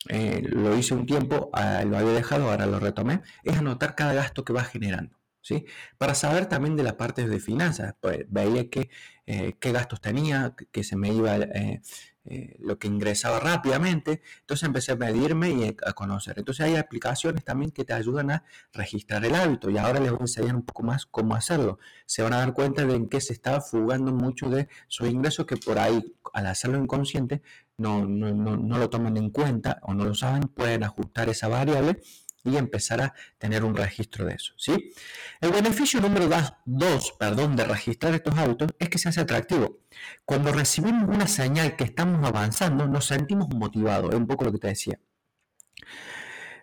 eh, 0.09 0.41
lo 0.43 0.75
hice 0.77 0.93
un 0.93 1.05
tiempo, 1.05 1.49
ah, 1.53 1.83
lo 1.85 1.97
había 1.97 2.11
dejado, 2.11 2.49
ahora 2.49 2.65
lo 2.65 2.79
retomé, 2.79 3.21
es 3.43 3.57
anotar 3.57 3.95
cada 3.95 4.13
gasto 4.13 4.43
que 4.43 4.51
va 4.53 4.63
generando. 4.63 5.17
¿Sí? 5.43 5.65
Para 5.97 6.13
saber 6.13 6.45
también 6.47 6.75
de 6.75 6.83
la 6.83 6.97
parte 6.97 7.27
de 7.27 7.39
finanzas, 7.39 7.95
pues 7.99 8.25
veía 8.29 8.69
que, 8.69 8.89
eh, 9.25 9.53
qué 9.59 9.71
gastos 9.71 9.99
tenía, 10.01 10.53
que 10.71 10.83
se 10.83 10.95
me 10.95 11.09
iba 11.09 11.35
eh, 11.37 11.81
eh, 12.25 12.55
lo 12.59 12.77
que 12.77 12.87
ingresaba 12.87 13.39
rápidamente. 13.39 14.21
Entonces 14.41 14.67
empecé 14.67 14.91
a 14.91 14.95
medirme 14.95 15.49
y 15.49 15.75
a 15.85 15.93
conocer. 15.93 16.37
Entonces 16.37 16.65
hay 16.65 16.75
aplicaciones 16.75 17.43
también 17.43 17.71
que 17.71 17.83
te 17.83 17.93
ayudan 17.93 18.31
a 18.31 18.43
registrar 18.73 19.25
el 19.25 19.33
hábito 19.33 19.69
y 19.69 19.77
ahora 19.77 19.99
les 19.99 20.11
voy 20.11 20.19
a 20.19 20.23
enseñar 20.23 20.55
un 20.55 20.63
poco 20.63 20.83
más 20.83 21.05
cómo 21.05 21.33
hacerlo. 21.33 21.79
Se 22.05 22.21
van 22.21 22.33
a 22.33 22.37
dar 22.37 22.53
cuenta 22.53 22.85
de 22.85 22.95
en 22.95 23.09
qué 23.09 23.21
se 23.21 23.33
está 23.33 23.59
fugando 23.61 24.11
mucho 24.13 24.49
de 24.49 24.69
su 24.87 25.05
ingreso 25.07 25.45
que 25.45 25.57
por 25.57 25.79
ahí 25.79 26.15
al 26.33 26.45
hacerlo 26.45 26.77
inconsciente 26.77 27.41
no, 27.77 28.05
no, 28.05 28.31
no, 28.33 28.55
no 28.55 28.77
lo 28.77 28.89
toman 28.89 29.17
en 29.17 29.31
cuenta 29.31 29.79
o 29.81 29.93
no 29.93 30.05
lo 30.05 30.13
saben, 30.13 30.43
pueden 30.43 30.83
ajustar 30.83 31.29
esa 31.29 31.47
variable 31.47 32.01
y 32.43 32.57
empezar 32.57 33.01
a 33.01 33.13
tener 33.37 33.63
un 33.63 33.75
registro 33.75 34.25
de 34.25 34.35
eso. 34.35 34.53
¿sí? 34.57 34.93
El 35.39 35.51
beneficio 35.51 36.01
número 36.01 36.27
dos 36.65 37.13
perdón, 37.19 37.55
de 37.55 37.65
registrar 37.65 38.13
estos 38.13 38.37
hábitos 38.37 38.71
es 38.79 38.89
que 38.89 38.97
se 38.97 39.09
hace 39.09 39.21
atractivo. 39.21 39.79
Cuando 40.25 40.51
recibimos 40.51 41.07
una 41.09 41.27
señal 41.27 41.75
que 41.75 41.83
estamos 41.83 42.25
avanzando, 42.27 42.87
nos 42.87 43.05
sentimos 43.05 43.47
motivados, 43.49 44.11
es 44.11 44.15
un 44.15 44.27
poco 44.27 44.45
lo 44.45 44.51
que 44.51 44.59
te 44.59 44.67
decía 44.67 44.99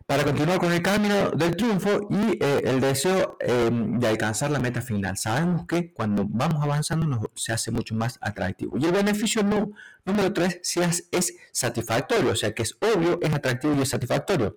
para 0.09 0.25
continuar 0.25 0.59
con 0.59 0.73
el 0.73 0.81
camino 0.81 1.33
del 1.33 1.55
triunfo 1.55 2.09
y 2.09 2.43
eh, 2.43 2.63
el 2.65 2.81
deseo 2.81 3.37
em, 3.41 3.99
de 3.99 4.09
alcanzar 4.09 4.51
la 4.51 4.59
meta 4.59 4.81
final. 4.81 5.19
Sabemos 5.19 5.67
que 5.67 5.93
cuando 5.93 6.25
vamos 6.27 6.65
avanzando 6.65 7.31
se 7.35 7.53
hace 7.53 7.71
mucho 7.71 7.95
más 7.95 8.19
atractivo. 8.23 8.79
Y 8.79 8.87
el 8.87 8.93
beneficio 8.93 9.43
número 9.43 10.33
3 10.33 10.61
es, 10.63 11.09
es 11.13 11.37
satisfactorio, 11.53 12.31
o 12.33 12.37
sea 12.37 12.55
que 12.55 12.63
es 12.63 12.79
obvio, 12.81 13.19
es 13.21 13.35
atractivo 13.35 13.75
y 13.75 13.83
es 13.83 13.91
satisfactorio. 13.91 14.57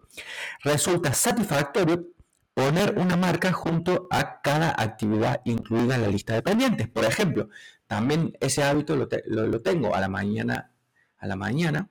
Resulta 0.63 1.13
satisfactorio 1.13 2.07
poner 2.53 2.97
una 2.97 3.17
marca 3.17 3.51
junto 3.51 4.07
a 4.09 4.39
cada 4.41 4.69
actividad 4.69 5.41
incluida 5.43 5.95
en 5.95 6.03
la 6.03 6.07
lista 6.07 6.33
de 6.33 6.43
pendientes. 6.43 6.87
Por 6.87 7.03
ejemplo, 7.03 7.49
también 7.87 8.37
ese 8.39 8.63
hábito 8.63 8.95
lo, 8.95 9.09
lo 9.25 9.61
tengo 9.61 9.93
a 9.95 9.99
la 9.99 10.07
mañana, 10.07 10.71
a 11.17 11.27
la 11.27 11.35
mañana 11.35 11.89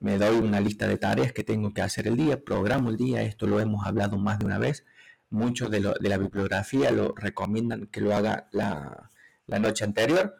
me 0.00 0.18
doy 0.18 0.36
una 0.36 0.60
lista 0.60 0.86
de 0.86 0.96
tareas 0.96 1.32
que 1.32 1.44
tengo 1.44 1.72
que 1.72 1.82
hacer 1.82 2.06
el 2.06 2.16
día, 2.16 2.42
programo 2.42 2.90
el 2.90 2.96
día, 2.96 3.22
esto 3.22 3.46
lo 3.46 3.60
hemos 3.60 3.86
hablado 3.86 4.18
más 4.18 4.38
de 4.38 4.46
una 4.46 4.58
vez, 4.58 4.84
muchos 5.30 5.70
de, 5.70 5.80
la 5.80 6.18
bibliografía 6.18 6.90
lo 6.90 7.14
recomiendan 7.14 7.86
que 7.86 8.00
lo 8.00 8.14
haga 8.14 8.48
la, 8.52 9.10
noche 9.46 9.84
anterior, 9.84 10.34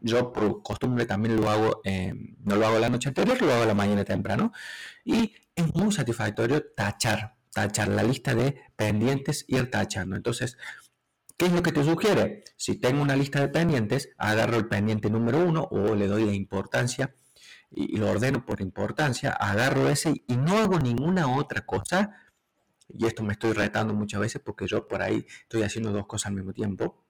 yo 0.00 0.32
por 0.32 0.62
costumbre 0.62 1.06
también 1.06 1.36
lo 1.36 1.50
hago, 1.50 1.80
eh, 1.84 2.14
no 2.44 2.56
lo 2.56 2.66
hago 2.66 2.78
la 2.78 2.88
noche 2.88 3.08
anterior, 3.08 3.40
lo 3.42 3.52
hago 3.52 3.64
la 3.64 3.74
mañana 3.74 4.04
temprano, 4.04 4.52
y 5.04 5.34
es 5.54 5.74
muy 5.74 5.92
satisfactorio 5.92 6.64
tachar, 6.74 7.36
tachar 7.52 7.88
la 7.88 8.02
lista 8.02 8.34
de 8.34 8.60
pendientes, 8.76 9.44
ir 9.48 9.70
tachando, 9.70 10.16
entonces... 10.16 10.56
¿Qué 11.36 11.46
es 11.46 11.52
lo 11.52 11.62
que 11.62 11.72
te 11.72 11.82
sugiere? 11.82 12.44
Si 12.58 12.74
tengo 12.74 13.00
una 13.00 13.16
lista 13.16 13.40
de 13.40 13.48
pendientes, 13.48 14.10
agarro 14.18 14.58
el 14.58 14.68
pendiente 14.68 15.08
número 15.08 15.38
uno 15.38 15.66
o 15.70 15.94
le 15.94 16.06
doy 16.06 16.26
la 16.26 16.34
importancia 16.34 17.14
y, 17.70 17.96
lo 17.96 18.10
ordeno 18.10 18.44
por 18.44 18.60
importancia, 18.60 19.30
agarro 19.30 19.88
ese 19.88 20.24
y 20.26 20.36
no 20.36 20.58
hago 20.58 20.78
ninguna 20.78 21.34
otra 21.36 21.64
cosa. 21.66 22.16
Y 22.88 23.06
esto 23.06 23.22
me 23.22 23.32
estoy 23.32 23.52
retando 23.52 23.94
muchas 23.94 24.20
veces 24.20 24.42
porque 24.44 24.66
yo 24.66 24.88
por 24.88 25.02
ahí 25.02 25.26
estoy 25.42 25.62
haciendo 25.62 25.92
dos 25.92 26.06
cosas 26.06 26.28
al 26.28 26.34
mismo 26.34 26.52
tiempo. 26.52 27.04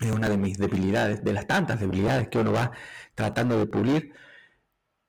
Es 0.00 0.12
una 0.12 0.28
de 0.28 0.36
mis 0.36 0.58
debilidades, 0.58 1.24
de 1.24 1.32
las 1.32 1.46
tantas 1.46 1.80
debilidades 1.80 2.28
que 2.28 2.38
uno 2.38 2.52
va 2.52 2.70
tratando 3.14 3.58
de 3.58 3.66
pulir. 3.66 4.12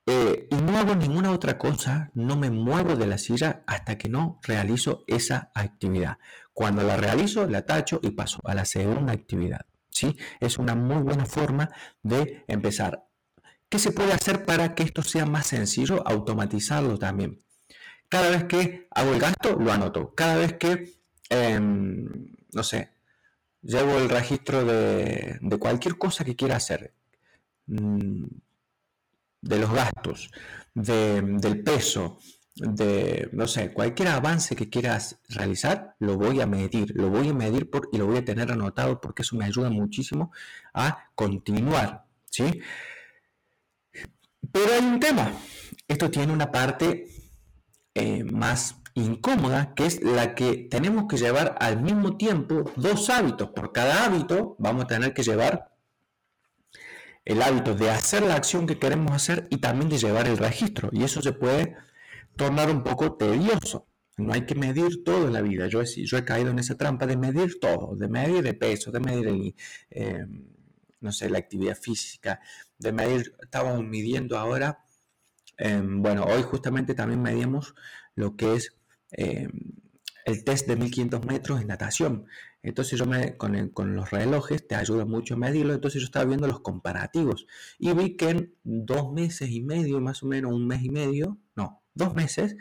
Eh, 0.08 0.48
y 0.50 0.56
no 0.56 0.80
hago 0.80 0.96
ninguna 0.96 1.32
otra 1.32 1.60
cosa, 1.60 2.10
no 2.16 2.36
me 2.36 2.50
muevo 2.50 2.96
de 2.96 3.06
la 3.06 3.20
silla 3.20 3.64
hasta 3.68 4.00
que 4.00 4.10
no 4.10 4.40
realizo 4.42 5.04
esa 5.06 5.52
actividad. 5.54 6.18
Cuando 6.52 6.82
la 6.82 6.98
realizo, 6.98 7.46
la 7.48 7.64
tacho 7.68 8.00
y 8.02 8.10
paso 8.12 8.40
a 8.46 8.56
la 8.56 8.66
segunda 8.66 9.14
actividad. 9.14 9.68
¿sí? 9.92 10.18
Es 10.40 10.58
una 10.58 10.74
muy 10.74 11.04
buena 11.04 11.28
forma 11.28 11.70
de 12.02 12.44
empezar 12.48 13.09
¿Qué 13.70 13.78
se 13.78 13.92
puede 13.92 14.14
hacer 14.14 14.46
para 14.46 14.74
que 14.74 14.84
esto 14.84 15.04
sea 15.04 15.26
más 15.26 15.48
sencillo? 15.48 16.06
Automatizarlo 16.08 16.98
también. 16.98 17.40
Cada 18.10 18.32
vez 18.32 18.46
que 18.46 18.88
hago 18.92 19.14
el 19.14 19.20
gasto, 19.20 19.56
lo 19.60 19.72
anoto. 19.72 20.16
Cada 20.16 20.38
vez 20.38 20.54
que, 20.54 21.00
em, 21.30 22.34
no 22.54 22.64
sé, 22.64 22.90
llevo 23.62 23.98
el 23.98 24.10
registro 24.10 24.66
de, 24.66 25.40
cualquier 25.60 25.98
cosa 25.98 26.26
que 26.26 26.36
quiera 26.36 26.56
hacer, 26.56 26.94
mm, 27.68 28.26
de 29.42 29.60
los 29.60 29.72
gastos, 29.72 30.32
del 30.74 31.64
peso, 31.64 32.20
de, 32.56 33.30
no 33.34 33.48
sé, 33.48 33.72
cualquier 33.74 34.10
avance 34.10 34.56
que 34.56 34.70
quieras 34.70 35.20
realizar, 35.30 35.96
lo 36.00 36.18
voy 36.18 36.42
a 36.42 36.48
medir, 36.48 36.94
lo 36.96 37.10
voy 37.10 37.30
a 37.30 37.34
medir 37.34 37.70
y 37.92 37.98
lo 37.98 38.08
voy 38.08 38.18
a 38.18 38.26
tener 38.26 38.52
anotado 38.52 39.00
porque 39.00 39.22
eso 39.22 39.36
me 39.38 39.46
ayuda 39.46 39.70
muchísimo 39.70 40.32
a 40.74 41.10
continuar, 41.16 42.06
¿sí? 42.30 42.62
Pero 44.52 44.74
hay 44.74 44.86
un 44.86 45.00
tema. 45.00 45.32
Esto 45.88 46.10
tiene 46.10 46.34
una 46.34 46.52
parte 46.52 47.08
eh, 47.94 48.24
más 48.24 48.76
incómoda, 48.94 49.74
que 49.76 49.86
es 49.86 50.02
la 50.02 50.36
que 50.36 50.68
tenemos 50.70 51.06
que 51.08 51.18
llevar 51.18 51.56
al 51.60 51.82
mismo 51.82 52.18
tiempo 52.18 52.72
dos 52.76 53.10
hábitos. 53.10 53.50
Por 53.50 53.72
cada 53.72 54.06
hábito 54.06 54.56
vamos 54.60 54.86
a 54.86 54.88
tener 54.88 55.14
que 55.14 55.24
llevar 55.24 55.72
el 57.26 57.42
hábito 57.42 57.76
de 57.76 57.90
hacer 57.90 58.24
la 58.24 58.36
acción 58.36 58.66
que 58.66 58.80
queremos 58.80 59.12
hacer 59.12 59.48
y 59.50 59.58
también 59.58 59.90
de 59.90 59.98
llevar 59.98 60.28
el 60.28 60.38
registro. 60.38 60.90
Y 60.92 61.04
eso 61.04 61.22
se 61.22 61.34
puede 61.34 61.76
tornar 62.36 62.70
un 62.70 62.84
poco 62.84 63.14
tedioso. 63.14 63.88
No 64.18 64.34
hay 64.34 64.46
que 64.46 64.56
medir 64.56 65.04
todo 65.04 65.28
en 65.28 65.34
la 65.34 65.42
vida. 65.42 65.68
Yo 65.68 65.82
he, 65.82 65.86
yo 65.86 66.18
he 66.18 66.26
caído 66.26 66.52
en 66.52 66.60
esa 66.60 66.76
trampa 66.76 67.06
de 67.06 67.18
medir 67.18 67.60
todo, 67.60 67.96
de 67.96 68.08
medir 68.08 68.46
el 68.46 68.58
peso, 68.58 68.92
de 68.92 69.00
medir 69.00 69.28
el, 69.28 69.56
eh, 69.92 70.26
no 71.00 71.12
sé, 71.12 71.30
la 71.30 71.38
actividad 71.38 71.78
física, 71.78 72.40
de 72.80 72.92
medir, 72.94 73.36
estábamos 73.42 73.84
midiendo 73.86 74.38
ahora, 74.38 74.80
em, 75.58 76.02
bueno, 76.02 76.24
hoy 76.26 76.42
justamente 76.44 76.96
también 76.96 77.22
medimos 77.22 77.76
lo 78.16 78.36
que 78.36 78.56
es 78.56 78.76
em, 79.12 79.52
el 80.26 80.44
test 80.44 80.68
de 80.68 80.76
1500 80.76 81.26
metros 81.26 81.62
en 81.62 81.68
natación. 81.68 82.26
Entonces 82.62 83.00
yo 83.00 83.06
me, 83.06 83.38
con, 83.38 83.70
con, 83.70 83.96
los 83.96 84.12
relojes 84.12 84.68
te 84.68 84.76
ayuda 84.76 85.06
mucho 85.06 85.34
a 85.36 85.38
medirlo, 85.38 85.74
entonces 85.74 86.02
yo 86.02 86.06
estaba 86.06 86.26
viendo 86.26 86.48
los 86.48 86.62
comparativos 86.62 87.48
y 87.80 87.94
vi 87.94 88.16
que 88.18 88.30
en 88.30 88.56
dos 88.64 89.12
meses 89.14 89.50
y 89.50 89.62
medio, 89.62 90.00
más 90.02 90.24
o 90.24 90.28
menos 90.28 90.54
un 90.54 90.68
mes 90.68 90.84
y 90.84 90.90
medio, 90.90 91.38
no, 91.56 91.82
dos 91.94 92.16
meses, 92.16 92.56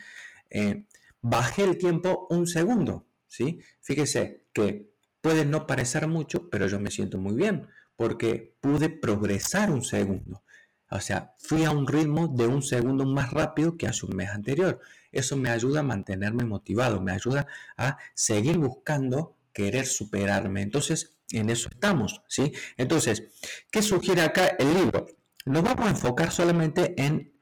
eh, 0.51 0.87
bajé 1.21 1.65
el 1.65 1.79
tiempo 1.79 2.27
un 2.31 2.47
segundo, 2.47 3.07
¿sí? 3.27 3.61
Fíjese 3.81 4.47
que 4.53 4.91
puede 5.21 5.45
no 5.45 5.67
parecer 5.67 6.07
mucho, 6.07 6.49
pero 6.49 6.69
yo 6.69 6.81
me 6.81 6.91
siento 6.91 7.19
muy 7.19 7.35
bien 7.35 7.67
porque 7.99 8.55
pude 8.61 8.91
progresar 8.91 9.73
un 9.73 9.83
segundo. 9.83 10.45
O 10.89 11.01
sea, 11.01 11.35
fui 11.37 11.65
a 11.65 11.73
un 11.73 11.85
ritmo 11.89 12.29
de 12.29 12.47
un 12.47 12.63
segundo 12.63 13.05
más 13.05 13.33
rápido 13.33 13.77
que 13.77 13.89
hace 13.89 14.07
un 14.07 14.15
mes 14.15 14.31
anterior. 14.31 14.79
Eso 15.11 15.37
me 15.37 15.51
ayuda 15.51 15.81
a 15.81 15.83
mantenerme 15.83 16.45
motivado, 16.45 17.03
me 17.03 17.11
ayuda 17.11 17.49
a 17.77 17.99
seguir 18.15 18.57
buscando 18.57 19.37
querer 19.53 19.85
superarme. 19.85 20.63
Entonces, 20.63 21.19
en 21.33 21.51
eso 21.51 21.71
estamos, 21.73 22.23
¿sí? 22.29 22.53
Entonces, 22.77 23.25
¿qué 23.69 23.83
sugiere 23.83 24.23
acá 24.23 24.47
el 24.47 24.75
libro? 24.75 25.07
Nos 25.45 25.65
vamos 25.65 25.87
a 25.87 25.91
enfocar 25.91 26.31
solamente 26.31 26.95
en, 27.03 27.33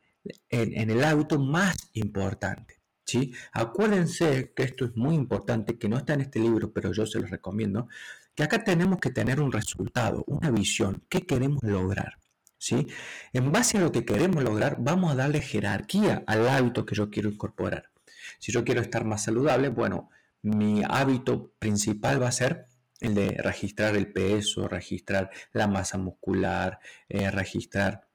en, 0.48 0.90
el 0.90 1.04
hábito 1.04 1.38
más 1.38 1.76
importante, 1.92 2.80
¿sí? 3.04 3.34
Acuérdense 3.52 4.54
que 4.56 4.62
esto 4.62 4.86
es 4.86 4.96
muy 4.96 5.16
importante, 5.16 5.76
que 5.76 5.90
no 5.90 5.98
está 5.98 6.14
en 6.14 6.22
este 6.22 6.38
libro, 6.38 6.72
pero 6.72 6.94
yo 6.94 7.04
se 7.04 7.20
lo 7.20 7.26
recomiendo 7.26 7.88
que 8.36 8.44
acá 8.44 8.62
tenemos 8.62 9.00
que 9.00 9.10
tener 9.10 9.40
un 9.40 9.50
resultado, 9.50 10.22
una 10.28 10.50
visión, 10.50 11.02
qué 11.08 11.22
queremos 11.22 11.62
lograr. 11.62 12.18
¿sí? 12.58 12.86
En 13.32 13.50
base 13.50 13.78
a 13.78 13.80
lo 13.80 13.90
que 13.90 14.04
queremos 14.04 14.44
lograr, 14.44 14.76
vamos 14.78 15.10
a 15.10 15.16
darle 15.16 15.40
jerarquía 15.40 16.22
al 16.26 16.46
hábito 16.46 16.84
que 16.84 16.94
yo 16.94 17.10
quiero 17.10 17.30
incorporar. 17.30 17.90
Si 18.38 18.52
yo 18.52 18.62
quiero 18.64 18.82
estar 18.82 19.04
más 19.04 19.24
saludable, 19.24 19.70
bueno, 19.70 20.10
mi 20.42 20.82
hábito 20.86 21.52
principal 21.58 22.22
va 22.22 22.28
a 22.28 22.32
ser 22.32 22.66
el 23.00 23.14
de 23.14 23.30
registrar 23.42 23.96
el 23.96 24.12
peso, 24.12 24.68
registrar 24.68 25.30
la 25.52 25.66
masa 25.66 25.96
muscular, 25.98 26.78
eh, 27.08 27.30
registrar 27.30 28.06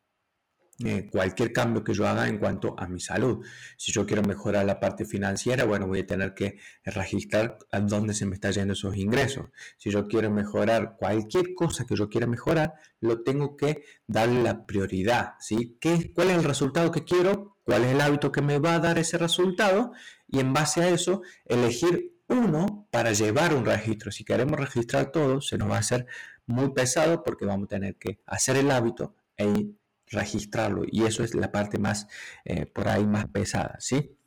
eh, 0.85 1.09
cualquier 1.11 1.53
cambio 1.53 1.83
que 1.83 1.93
yo 1.93 2.07
haga 2.07 2.27
en 2.27 2.37
cuanto 2.37 2.75
a 2.77 2.87
mi 2.87 2.99
salud. 2.99 3.45
Si 3.77 3.91
yo 3.91 4.05
quiero 4.05 4.21
mejorar 4.23 4.65
la 4.65 4.79
parte 4.79 5.05
financiera, 5.05 5.65
bueno, 5.65 5.87
voy 5.87 5.99
a 5.99 6.05
tener 6.05 6.33
que 6.33 6.57
registrar 6.83 7.57
a 7.71 7.79
dónde 7.79 8.13
se 8.13 8.25
me 8.25 8.35
está 8.35 8.51
yendo 8.51 8.73
esos 8.73 8.95
ingresos. 8.95 9.47
Si 9.77 9.89
yo 9.89 10.07
quiero 10.07 10.29
mejorar 10.31 10.95
cualquier 10.97 11.53
cosa 11.53 11.85
que 11.85 11.95
yo 11.95 12.09
quiera 12.09 12.27
mejorar, 12.27 12.73
lo 12.99 13.23
tengo 13.23 13.57
que 13.57 13.83
darle 14.07 14.43
la 14.43 14.65
prioridad, 14.65 15.33
¿sí? 15.39 15.77
¿Qué, 15.79 16.11
¿Cuál 16.13 16.31
es 16.31 16.37
el 16.37 16.43
resultado 16.43 16.91
que 16.91 17.03
quiero? 17.03 17.57
¿Cuál 17.63 17.83
es 17.83 17.93
el 17.93 18.01
hábito 18.01 18.31
que 18.31 18.41
me 18.41 18.59
va 18.59 18.75
a 18.75 18.79
dar 18.79 18.97
ese 18.97 19.17
resultado? 19.17 19.91
Y 20.27 20.39
en 20.39 20.53
base 20.53 20.81
a 20.81 20.89
eso, 20.89 21.21
elegir 21.45 22.11
uno 22.27 22.87
para 22.91 23.11
llevar 23.11 23.53
un 23.53 23.65
registro. 23.65 24.11
Si 24.11 24.23
queremos 24.23 24.59
registrar 24.59 25.11
todo, 25.11 25.41
se 25.41 25.57
nos 25.57 25.69
va 25.69 25.75
a 25.75 25.79
hacer 25.79 26.07
muy 26.45 26.73
pesado 26.73 27.23
porque 27.23 27.45
vamos 27.45 27.65
a 27.65 27.69
tener 27.69 27.95
que 27.97 28.19
hacer 28.25 28.57
el 28.57 28.71
hábito 28.71 29.15
e 29.37 29.71
registrarlo 30.11 30.83
y 30.89 31.05
eso 31.05 31.23
es 31.23 31.33
la 31.33 31.51
parte 31.51 31.79
más 31.79 32.07
eh, 32.45 32.65
por 32.65 32.87
ahí 32.87 33.05
más 33.05 33.27
pesada, 33.27 33.77
¿sí? 33.79 34.17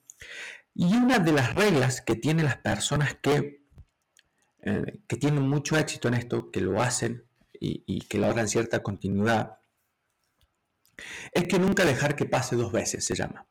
Y 0.74 0.94
una 0.96 1.18
de 1.18 1.32
las 1.32 1.54
reglas 1.54 2.00
que 2.00 2.16
tienen 2.16 2.46
las 2.46 2.56
personas 2.58 3.16
que, 3.22 3.62
eh, 4.62 5.00
que 5.06 5.16
tienen 5.16 5.48
mucho 5.48 5.78
éxito 5.78 6.08
en 6.08 6.14
esto, 6.14 6.50
que 6.50 6.60
lo 6.60 6.82
hacen 6.82 7.24
y, 7.52 7.84
y 7.86 8.00
que 8.02 8.18
logran 8.18 8.48
cierta 8.48 8.82
continuidad, 8.82 9.58
es 11.32 11.46
que 11.46 11.58
nunca 11.58 11.84
dejar 11.84 12.16
que 12.16 12.26
pase 12.26 12.56
dos 12.56 12.72
veces, 12.72 13.04
se 13.04 13.14
llama. 13.14 13.46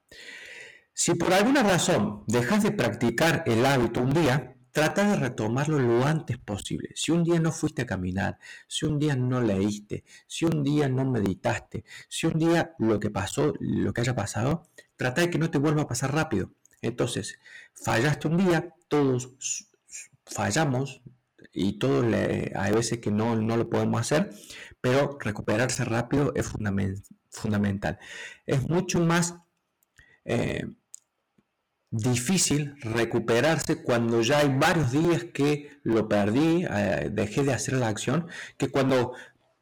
Si 0.93 1.15
por 1.15 1.33
alguna 1.33 1.63
razón 1.63 2.23
dejas 2.27 2.63
de 2.63 2.71
practicar 2.71 3.43
el 3.47 3.65
hábito 3.65 4.01
un 4.01 4.13
día, 4.13 4.52
Trata 4.73 5.07
de 5.07 5.17
retomarlo 5.17 5.77
lo 5.77 6.03
antes 6.03 6.39
posible. 6.39 6.89
Si 6.95 7.11
un 7.11 7.23
día 7.23 7.39
no 7.39 7.51
fuiste 7.51 7.83
a 7.83 7.85
caminar, 7.85 8.39
si 8.67 8.87
un 8.87 8.97
día 8.97 9.15
no 9.15 9.39
leíste, 9.39 10.03
si 10.25 10.45
un 10.45 10.63
día 10.63 10.89
no 10.89 11.05
meditaste, 11.05 11.85
si 12.09 12.25
un 12.25 12.39
día 12.39 12.73
lo 12.79 12.99
que 12.99 13.11
pasó, 13.11 13.53
lo 13.59 13.93
que 13.93 14.01
haya 14.01 14.15
pasado, 14.15 14.67
trata 14.95 15.21
de 15.21 15.29
que 15.29 15.37
no 15.37 15.51
te 15.51 15.59
vuelva 15.59 15.83
a 15.83 15.87
pasar 15.87 16.15
rápido. 16.15 16.53
Entonces, 16.81 17.37
fallaste 17.75 18.27
un 18.27 18.37
día, 18.37 18.73
todos 18.87 19.35
fallamos 20.25 21.03
y 21.53 21.77
todos 21.77 22.11
hay 22.55 22.71
veces 22.73 22.97
que 22.97 23.11
no, 23.11 23.35
no 23.35 23.57
lo 23.57 23.69
podemos 23.69 24.01
hacer, 24.01 24.31
pero 24.81 25.19
recuperarse 25.19 25.85
rápido 25.85 26.33
es 26.35 26.47
fundamental. 27.29 27.99
Es 28.47 28.67
mucho 28.67 28.99
más... 29.01 29.35
Eh, 30.25 30.65
difícil 31.93 32.75
recuperarse 32.81 33.83
cuando 33.83 34.21
ya 34.21 34.39
hay 34.39 34.49
varios 34.49 34.91
días 34.91 35.25
que 35.25 35.79
lo 35.83 36.09
perdí, 36.09 36.65
eh, 36.65 37.09
dejé 37.11 37.43
de 37.43 37.53
hacer 37.53 37.75
la 37.75 37.87
acción, 37.87 38.27
que 38.57 38.69
cuando 38.69 39.13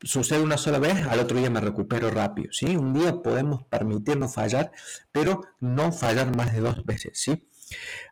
sucede 0.02 0.42
una 0.42 0.58
sola 0.58 0.80
vez, 0.80 1.06
al 1.08 1.20
otro 1.20 1.38
día 1.38 1.50
me 1.50 1.60
recupero 1.60 2.10
rápido. 2.10 2.52
¿sí? 2.54 2.78
Un 2.78 2.94
día 2.94 3.22
podemos 3.22 3.64
permitirnos 3.66 4.34
fallar, 4.34 4.72
pero 5.12 5.42
no 5.60 5.92
fallar 5.92 6.36
más 6.36 6.54
de 6.54 6.62
dos 6.62 6.86
veces. 6.86 7.20
¿sí? 7.20 7.46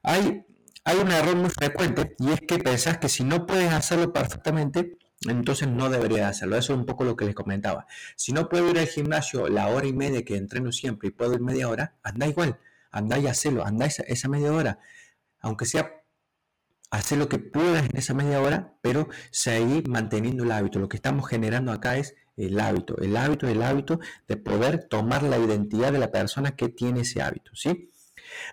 Hay, 0.04 0.44
hay 0.84 0.98
un 0.98 1.12
error 1.12 1.38
muy 1.38 1.50
frecuente 1.50 2.16
y 2.20 2.32
es 2.34 2.42
que 2.42 2.60
pensás 2.60 2.98
que 2.98 3.08
si 3.08 3.24
no 3.24 3.46
puedes 3.46 3.72
hacerlo 3.72 4.12
perfectamente, 4.12 4.98
entonces 5.30 5.70
no 5.70 5.90
debería 5.90 6.28
hacerlo. 6.28 6.58
Eso 6.58 6.74
es 6.74 6.80
un 6.80 6.86
poco 6.86 7.06
lo 7.06 7.16
que 7.16 7.24
les 7.24 7.36
comentaba. 7.36 7.88
Si 8.18 8.34
no 8.34 8.50
puedo 8.50 8.70
ir 8.70 8.80
al 8.80 8.88
gimnasio 8.88 9.48
la 9.48 9.68
hora 9.70 9.88
y 9.88 9.94
media 9.94 10.26
que 10.26 10.36
entreno 10.36 10.74
siempre 10.74 11.08
y 11.08 11.12
puedo 11.12 11.34
ir 11.34 11.40
media 11.40 11.70
hora, 11.70 11.96
anda 12.04 12.28
igual 12.28 12.60
andá 12.91 13.19
y 13.19 13.27
hacelo, 13.27 13.65
andá 13.65 13.86
esa, 13.86 14.29
media 14.29 14.51
hora, 14.53 14.79
aunque 15.39 15.65
sea 15.65 15.91
hacer 16.91 17.17
lo 17.17 17.29
que 17.29 17.38
puedas 17.39 17.88
en 17.89 17.98
esa 17.98 18.13
media 18.13 18.41
hora, 18.41 18.74
pero 18.81 19.10
seguir 19.31 19.88
manteniendo 19.88 20.43
el 20.43 20.51
hábito. 20.51 20.79
Lo 20.79 20.89
que 20.89 20.98
estamos 20.98 21.27
generando 21.27 21.72
acá 21.72 21.98
es 21.98 22.15
el 22.36 22.60
hábito, 22.60 22.98
el 22.98 23.15
hábito, 23.15 23.48
el 23.48 23.62
hábito 23.62 24.00
de 24.27 24.38
poder 24.38 24.88
tomar 24.88 25.24
la 25.24 25.38
identidad 25.38 25.91
de 25.91 26.00
la 26.00 26.12
persona 26.12 26.55
que 26.55 26.69
tiene 26.69 27.01
ese 27.01 27.22
hábito, 27.22 27.51
¿sí? 27.53 27.91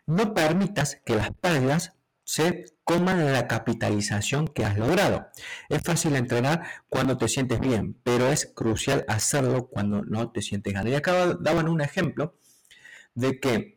No 0.07 0.35
permitas 0.35 1.01
que 1.05 1.17
las 1.17 1.31
pérdidas 1.33 1.97
se 2.27 2.65
coman 2.83 3.33
la 3.33 3.47
capitalización 3.47 4.49
que 4.49 4.65
has 4.65 4.77
logrado. 4.77 5.29
Es 5.69 5.83
fácil 5.83 6.17
entrenar 6.17 6.67
cuando 6.89 7.17
te 7.17 7.29
sientes 7.29 7.61
bien, 7.61 7.97
pero 8.03 8.27
es 8.29 8.47
crucial 8.47 9.05
hacerlo 9.07 9.69
cuando 9.69 10.03
no 10.03 10.33
te 10.33 10.43
sientes 10.43 10.73
bien. 10.73 10.89
Y 10.89 10.95
acá 10.95 11.37
daban 11.41 11.69
un 11.69 11.81
ejemplo 11.81 12.37
de 13.15 13.39
que 13.39 13.76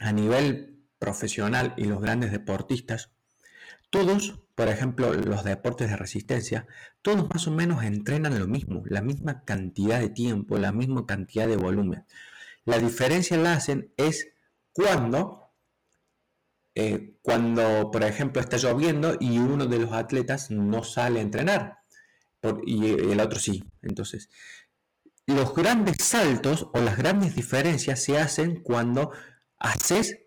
a 0.00 0.12
nivel 0.12 0.82
profesional 0.98 1.74
y 1.76 1.84
los 1.84 2.00
grandes 2.00 2.32
deportistas, 2.32 3.10
todos, 3.90 4.40
por 4.54 4.68
ejemplo, 4.68 5.14
los 5.14 5.44
deportes 5.44 5.90
de 5.90 5.96
resistencia, 5.96 6.66
todos 7.02 7.28
más 7.32 7.46
o 7.46 7.52
menos 7.52 7.84
entrenan 7.84 8.38
lo 8.38 8.48
mismo, 8.48 8.82
la 8.86 9.02
misma 9.02 9.44
cantidad 9.44 10.00
de 10.00 10.10
tiempo, 10.10 10.58
la 10.58 10.72
misma 10.72 11.06
cantidad 11.06 11.46
de 11.46 11.56
volumen. 11.56 12.04
La 12.64 12.78
diferencia 12.78 13.36
la 13.36 13.54
hacen 13.54 13.92
es 13.96 14.28
cuando, 14.72 15.52
eh, 16.74 17.16
cuando, 17.22 17.90
por 17.92 18.02
ejemplo, 18.02 18.40
está 18.40 18.56
lloviendo 18.56 19.16
y 19.20 19.38
uno 19.38 19.66
de 19.66 19.78
los 19.78 19.92
atletas 19.92 20.50
no 20.50 20.82
sale 20.82 21.20
a 21.20 21.22
entrenar 21.22 21.80
y 22.64 22.90
el 22.90 23.20
otro 23.20 23.38
sí. 23.38 23.64
Entonces, 23.82 24.30
los 25.26 25.54
grandes 25.54 25.96
saltos 26.00 26.68
o 26.72 26.80
las 26.80 26.96
grandes 26.96 27.34
diferencias 27.34 28.02
se 28.02 28.18
hacen 28.18 28.62
cuando 28.62 29.12
haces 29.60 30.18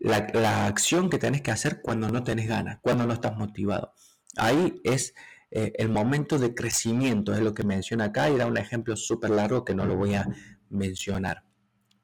la, 0.00 0.66
acción 0.66 1.08
que 1.08 1.18
tenés 1.18 1.40
que 1.40 1.50
hacer 1.50 1.80
cuando 1.80 2.10
no 2.10 2.22
tenés 2.22 2.48
ganas, 2.48 2.78
cuando 2.82 3.06
no 3.06 3.14
estás 3.14 3.36
motivado. 3.36 3.94
Ahí 4.36 4.80
es 4.84 5.14
eh, 5.50 5.72
el 5.76 5.88
momento 5.88 6.38
de 6.38 6.54
crecimiento, 6.54 7.32
es 7.32 7.40
lo 7.40 7.54
que 7.54 7.62
menciona 7.62 8.06
acá 8.06 8.28
y 8.28 8.36
da 8.36 8.46
un 8.46 8.58
ejemplo 8.58 8.96
súper 8.96 9.30
largo 9.30 9.64
que 9.64 9.74
no 9.74 9.86
lo 9.86 9.96
voy 9.96 10.14
a 10.14 10.28
mencionar. 10.68 11.44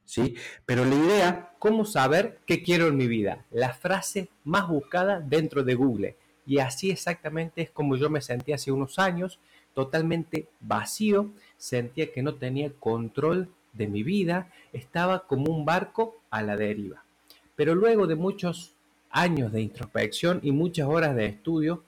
¿sí? 0.04 0.36
Pero 0.64 0.84
la 0.84 0.94
idea... 0.94 1.46
¿Cómo 1.58 1.84
saber 1.84 2.40
qué 2.46 2.62
quiero 2.62 2.86
en 2.86 2.96
mi 2.96 3.06
vida? 3.06 3.44
La 3.50 3.74
frase 3.74 4.30
más 4.44 4.66
buscada 4.66 5.20
dentro 5.20 5.62
de 5.62 5.74
Google. 5.74 6.16
Y 6.46 6.56
así 6.56 6.90
exactamente 6.90 7.60
es 7.60 7.70
como 7.70 7.96
yo 7.96 8.08
me 8.08 8.22
sentí 8.22 8.54
hace 8.54 8.72
unos 8.72 8.98
años, 8.98 9.38
totalmente 9.74 10.48
vacío, 10.60 11.34
sentía 11.58 12.10
que 12.12 12.22
no 12.22 12.36
tenía 12.36 12.72
control 12.80 13.50
de 13.72 13.86
mi 13.86 14.02
vida 14.02 14.50
estaba 14.72 15.26
como 15.26 15.52
un 15.52 15.64
barco 15.64 16.16
a 16.30 16.42
la 16.42 16.56
deriva. 16.56 17.04
Pero 17.56 17.74
luego 17.74 18.06
de 18.06 18.14
muchos 18.14 18.72
años 19.10 19.52
de 19.52 19.60
introspección 19.60 20.40
y 20.42 20.52
muchas 20.52 20.86
horas 20.86 21.14
de 21.16 21.26
estudio, 21.26 21.84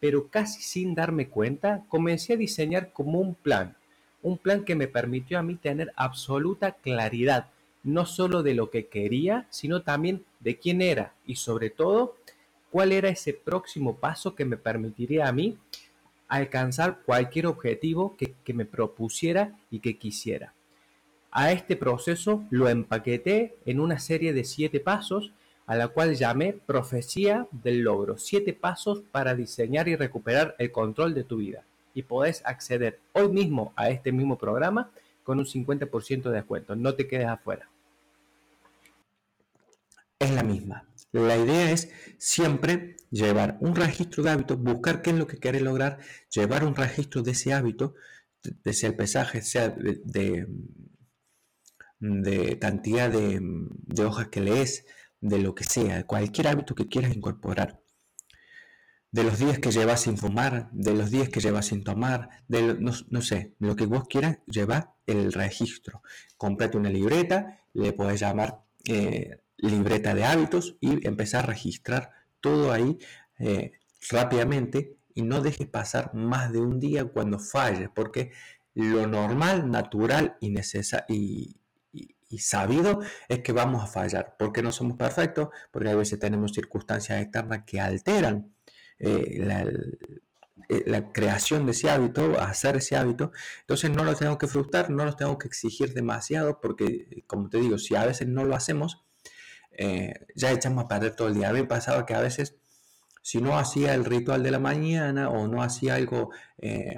pero 0.00 0.28
casi 0.28 0.62
sin 0.62 0.94
darme 0.94 1.28
cuenta, 1.28 1.84
comencé 1.88 2.32
a 2.32 2.36
diseñar 2.36 2.92
como 2.92 3.20
un 3.20 3.34
plan, 3.34 3.76
un 4.22 4.38
plan 4.38 4.64
que 4.64 4.74
me 4.74 4.88
permitió 4.88 5.38
a 5.38 5.42
mí 5.42 5.54
tener 5.54 5.92
absoluta 5.96 6.72
claridad, 6.72 7.46
no 7.84 8.06
solo 8.06 8.42
de 8.42 8.54
lo 8.54 8.70
que 8.70 8.86
quería, 8.86 9.46
sino 9.50 9.82
también 9.82 10.24
de 10.40 10.56
quién 10.56 10.82
era 10.82 11.14
y 11.26 11.36
sobre 11.36 11.70
todo 11.70 12.16
cuál 12.70 12.92
era 12.92 13.10
ese 13.10 13.32
próximo 13.32 13.96
paso 13.96 14.34
que 14.34 14.44
me 14.44 14.56
permitiría 14.56 15.28
a 15.28 15.32
mí 15.32 15.58
alcanzar 16.28 17.00
cualquier 17.04 17.46
objetivo 17.46 18.16
que, 18.16 18.34
que 18.44 18.54
me 18.54 18.64
propusiera 18.64 19.58
y 19.70 19.80
que 19.80 19.98
quisiera. 19.98 20.54
A 21.34 21.50
este 21.50 21.76
proceso 21.76 22.44
lo 22.50 22.68
empaqueté 22.68 23.56
en 23.64 23.80
una 23.80 23.98
serie 23.98 24.34
de 24.34 24.44
siete 24.44 24.80
pasos 24.80 25.32
a 25.64 25.76
la 25.76 25.88
cual 25.88 26.14
llamé 26.14 26.52
Profecía 26.52 27.48
del 27.50 27.80
Logro. 27.80 28.18
Siete 28.18 28.52
pasos 28.52 29.02
para 29.10 29.34
diseñar 29.34 29.88
y 29.88 29.96
recuperar 29.96 30.54
el 30.58 30.70
control 30.70 31.14
de 31.14 31.24
tu 31.24 31.38
vida. 31.38 31.64
Y 31.94 32.02
podés 32.02 32.42
acceder 32.44 33.00
hoy 33.14 33.30
mismo 33.30 33.72
a 33.76 33.88
este 33.88 34.12
mismo 34.12 34.36
programa 34.36 34.90
con 35.22 35.38
un 35.38 35.46
50% 35.46 36.24
de 36.24 36.32
descuento. 36.32 36.76
No 36.76 36.94
te 36.94 37.08
quedes 37.08 37.28
afuera. 37.28 37.66
Es 40.18 40.30
la 40.32 40.42
misma. 40.42 40.84
La 41.12 41.38
idea 41.38 41.70
es 41.70 41.90
siempre 42.18 42.96
llevar 43.10 43.56
un 43.60 43.74
registro 43.74 44.22
de 44.22 44.30
hábitos, 44.30 44.58
buscar 44.58 45.00
qué 45.00 45.10
es 45.10 45.16
lo 45.16 45.26
que 45.26 45.38
quieres 45.38 45.62
lograr, 45.62 45.98
llevar 46.30 46.64
un 46.64 46.74
registro 46.74 47.22
de 47.22 47.30
ese 47.30 47.54
hábito, 47.54 47.94
de 48.42 48.72
sea 48.74 48.90
el 48.90 48.96
pesaje, 48.96 49.40
sea 49.40 49.70
de 49.70 50.46
cantidad 52.60 53.10
de, 53.10 54.04
hojas 54.04 54.28
que 54.28 54.40
lees, 54.40 54.84
de 55.20 55.38
lo 55.38 55.54
que 55.54 55.64
sea, 55.64 56.04
cualquier 56.04 56.48
hábito 56.48 56.74
que 56.74 56.88
quieras 56.88 57.14
incorporar. 57.14 57.80
De 59.12 59.24
los 59.24 59.38
días 59.38 59.58
que 59.58 59.70
llevas 59.70 60.00
sin 60.00 60.16
fumar, 60.16 60.70
de 60.72 60.94
los 60.94 61.10
días 61.10 61.28
que 61.28 61.40
llevas 61.40 61.66
sin 61.66 61.84
tomar, 61.84 62.30
de 62.48 62.74
no, 62.74 63.22
sé, 63.22 63.54
lo 63.58 63.76
que 63.76 63.86
vos 63.86 64.04
quieras, 64.08 64.38
lleva 64.46 64.96
el 65.06 65.32
registro. 65.32 66.02
Comprate 66.36 66.78
una 66.78 66.90
libreta, 66.90 67.60
le 67.74 67.92
puedes 67.92 68.20
llamar 68.20 68.64
eh, 68.88 69.42
libreta 69.58 70.14
de 70.14 70.24
hábitos 70.24 70.76
y 70.80 71.06
empezar 71.06 71.44
a 71.44 71.48
registrar 71.48 72.10
todo 72.40 72.72
ahí 72.72 72.98
eh, 73.38 73.72
rápidamente 74.10 74.96
y 75.14 75.22
no 75.22 75.40
dejes 75.42 75.68
pasar 75.68 76.14
más 76.14 76.52
de 76.52 76.60
un 76.60 76.80
día 76.80 77.04
cuando 77.04 77.38
falles, 77.38 77.90
porque 77.94 78.32
lo 78.74 79.06
normal, 79.06 79.70
natural 79.70 80.36
y, 80.40 80.50
necesario 80.50 81.61
y 82.32 82.38
sabido 82.38 83.00
es 83.28 83.40
que 83.40 83.52
vamos 83.52 83.84
a 83.84 83.86
fallar, 83.86 84.36
porque 84.38 84.62
no 84.62 84.72
somos 84.72 84.96
perfectos, 84.96 85.48
porque 85.70 85.90
a 85.90 85.94
veces 85.94 86.18
tenemos 86.18 86.52
circunstancias 86.52 87.20
externas 87.20 87.64
que 87.66 87.78
alteran 87.78 88.54
eh, 88.98 89.44
eh, 90.68 90.82
la 90.86 91.12
creación 91.12 91.66
de 91.66 91.72
ese 91.72 91.90
hábito, 91.90 92.40
hacer 92.40 92.76
ese 92.76 92.96
hábito, 92.96 93.32
entonces 93.60 93.90
no 93.90 94.04
lo 94.04 94.14
tengo 94.14 94.38
que 94.38 94.46
frustrar, 94.46 94.88
no 94.90 95.04
lo 95.04 95.14
tengo 95.14 95.38
que 95.38 95.46
exigir 95.46 95.92
demasiado, 95.92 96.58
porque 96.60 97.22
como 97.26 97.50
te 97.50 97.58
digo, 97.58 97.76
si 97.76 97.94
a 97.94 98.06
veces 98.06 98.28
no 98.28 98.44
lo 98.44 98.56
hacemos, 98.56 99.04
eh, 99.72 100.14
ya 100.34 100.52
echamos 100.52 100.84
a 100.84 100.88
perder 100.88 101.14
todo 101.14 101.28
el 101.28 101.34
día. 101.34 101.50
A 101.50 101.52
mí 101.52 101.60
me 101.60 101.66
pasaba 101.66 102.06
que 102.06 102.14
a 102.14 102.20
veces, 102.20 102.56
si 103.22 103.42
no 103.42 103.58
hacía 103.58 103.94
el 103.94 104.04
ritual 104.06 104.42
de 104.42 104.50
la 104.50 104.58
mañana 104.58 105.28
o 105.28 105.46
no 105.48 105.62
hacía 105.62 105.96
algo 105.96 106.30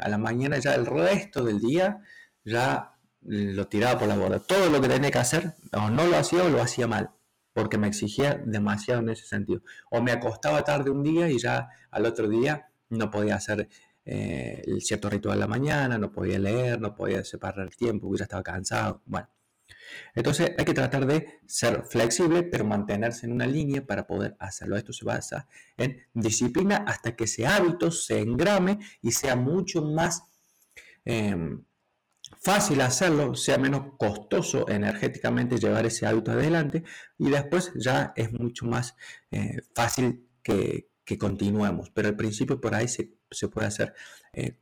a 0.01 0.09
la 0.09 0.19
mañana, 0.19 0.59
ya 0.59 0.75
el 0.75 0.87
resto 0.87 1.45
del 1.45 1.61
día 1.61 2.01
ya 2.45 2.94
lo 3.25 3.67
tiraba 3.69 3.99
por 3.99 4.09
la 4.09 4.17
borda. 4.17 4.39
Todo 4.41 4.71
lo 4.71 4.81
que 4.81 4.89
tenía 4.89 5.11
que 5.11 5.19
hacer, 5.19 5.55
o 5.73 5.91
no 5.91 6.07
lo 6.07 6.17
hacía 6.17 6.45
o 6.45 6.49
lo 6.49 6.61
hacía 6.61 6.87
mal, 6.87 7.11
porque 7.53 7.79
me 7.79 7.89
exigía 7.89 8.35
demasiado 8.45 9.01
en 9.01 9.11
ese 9.11 9.27
sentido. 9.27 9.63
O 9.91 10.03
me 10.03 10.13
acostaba 10.13 10.65
tarde 10.65 10.91
un 10.91 11.03
día 11.03 11.29
y 11.31 11.39
ya 11.39 11.69
al 11.91 12.07
otro 12.07 12.29
día 12.29 12.69
no 12.89 13.11
podía 13.11 13.37
hacer 13.37 13.69
eh, 14.05 14.63
cierto 14.81 15.09
ritual 15.09 15.37
de 15.37 15.41
la 15.41 15.47
mañana, 15.47 15.99
no 15.99 16.13
podía 16.13 16.39
leer, 16.39 16.81
no 16.81 16.95
podía 16.95 17.25
separar 17.25 17.67
el 17.67 17.77
tiempo, 17.77 18.15
ya 18.17 18.25
estaba 18.25 18.43
cansado. 18.43 19.03
Bueno, 19.07 19.29
entonces 20.15 20.53
hay 20.59 20.65
que 20.65 20.75
tratar 20.75 21.07
de 21.07 21.41
ser 21.47 21.85
flexible, 21.85 22.43
pero 22.43 22.65
mantenerse 22.65 23.27
en 23.27 23.33
una 23.33 23.47
línea 23.47 23.87
para 23.87 24.07
poder 24.07 24.37
hacerlo. 24.39 24.77
Esto 24.77 24.93
se 24.93 25.05
basa 25.05 25.49
en 25.77 26.03
disciplina 26.13 26.85
hasta 26.87 27.17
que 27.17 27.25
ese 27.25 27.47
hábito 27.47 27.91
se 27.91 28.21
engrame 28.21 28.79
y 29.01 29.13
sea 29.13 29.37
mucho 29.37 29.83
más 29.83 30.23
em, 31.05 31.65
fácil 32.45 32.83
hacerlo, 32.83 33.35
sea 33.35 33.57
menos 33.57 33.95
costoso 33.97 34.69
energéticamente 34.69 35.59
llevar 35.59 35.87
ese 35.87 36.07
hábito 36.07 36.31
adelante 36.31 36.85
y 37.19 37.31
después 37.31 37.73
ya 37.75 38.13
es 38.17 38.33
mucho 38.33 38.67
más 38.67 38.95
eh, 39.31 39.63
fácil 39.75 40.29
que, 40.43 40.91
continuemos. 41.19 41.91
Pero 41.91 42.09
al 42.09 42.17
principio 42.17 42.61
por 42.61 42.75
ahí 42.75 42.87
se, 42.89 43.15
puede 43.49 43.67
hacer 43.67 43.95
eh, 44.33 44.59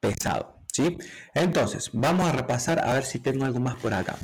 pesado. 0.00 0.64
¿sí? 0.72 0.98
Entonces, 1.34 1.90
vamos 1.92 2.28
a 2.28 2.32
repasar 2.32 2.80
a 2.80 2.94
ver 2.94 3.04
si 3.04 3.20
tengo 3.20 3.44
algo 3.44 3.60
más 3.60 3.76
por 3.76 3.94
acá. 3.94 4.16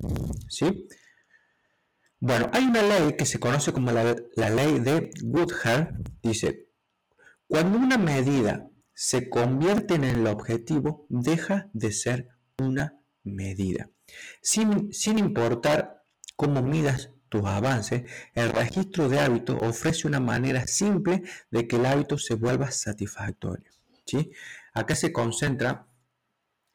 ¿sí? 0.48 0.88
Bueno, 2.18 2.50
hay 2.53 2.64
una 2.64 2.83
ley 2.83 3.16
que 3.16 3.24
se 3.24 3.38
conoce 3.38 3.72
como 3.72 3.92
la, 3.92 4.16
la 4.35 4.50
ley 4.50 4.81
de 4.81 5.11
Woodhall. 5.22 6.03
Dice, 6.22 6.68
cuando 7.46 7.79
una 7.79 7.98
medida 7.98 8.68
se 8.94 9.31
convierte 9.31 9.94
en 9.94 10.05
el 10.05 10.26
objetivo, 10.26 11.07
deja 11.09 11.68
de 11.72 11.92
ser 11.92 12.39
una 12.60 13.00
medida. 13.24 13.90
Sin, 14.42 14.92
sin 14.92 15.18
importar 15.18 16.02
cómo 16.36 16.62
midas 16.62 17.10
tus 17.28 17.44
avances, 17.44 18.10
el 18.34 18.50
registro 18.50 19.08
de 19.08 19.20
hábito 19.20 19.56
ofrece 19.58 20.06
una 20.06 20.20
manera 20.20 20.66
simple 20.66 21.22
de 21.50 21.68
que 21.68 21.76
el 21.76 21.86
hábito 21.86 22.18
se 22.18 22.34
vuelva 22.34 22.70
satisfactorio. 22.70 23.70
¿sí? 24.04 24.32
Acá 24.74 24.94
se 24.94 25.12
concentra 25.12 25.86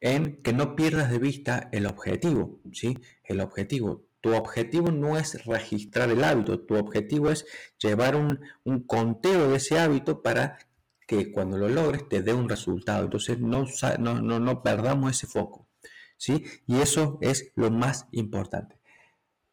en 0.00 0.42
que 0.42 0.52
no 0.52 0.76
pierdas 0.76 1.10
de 1.10 1.18
vista 1.18 1.68
el 1.72 1.86
objetivo, 1.86 2.60
¿sí? 2.72 2.98
El 3.24 3.40
objetivo. 3.40 4.04
Tu 4.20 4.34
objetivo 4.34 4.90
no 4.90 5.16
es 5.16 5.44
registrar 5.44 6.10
el 6.10 6.24
hábito, 6.24 6.60
tu 6.60 6.74
objetivo 6.76 7.30
es 7.30 7.46
llevar 7.78 8.16
un, 8.16 8.40
conteo 8.86 9.50
de 9.50 9.56
ese 9.56 9.78
hábito 9.78 10.22
para 10.22 10.58
que 11.06 11.30
cuando 11.30 11.56
lo 11.58 11.68
logres 11.68 12.08
te 12.08 12.22
dé 12.22 12.34
un 12.34 12.48
resultado. 12.48 13.04
Entonces 13.04 13.38
no, 13.38 13.64
no, 13.98 14.40
no, 14.40 14.62
perdamos 14.62 15.12
ese 15.12 15.26
foco, 15.26 15.65
¿sí? 16.16 16.44
Y 16.66 16.80
eso 16.80 17.18
es 17.20 17.52
lo 17.54 17.70
más 17.70 18.06
importante. 18.12 18.78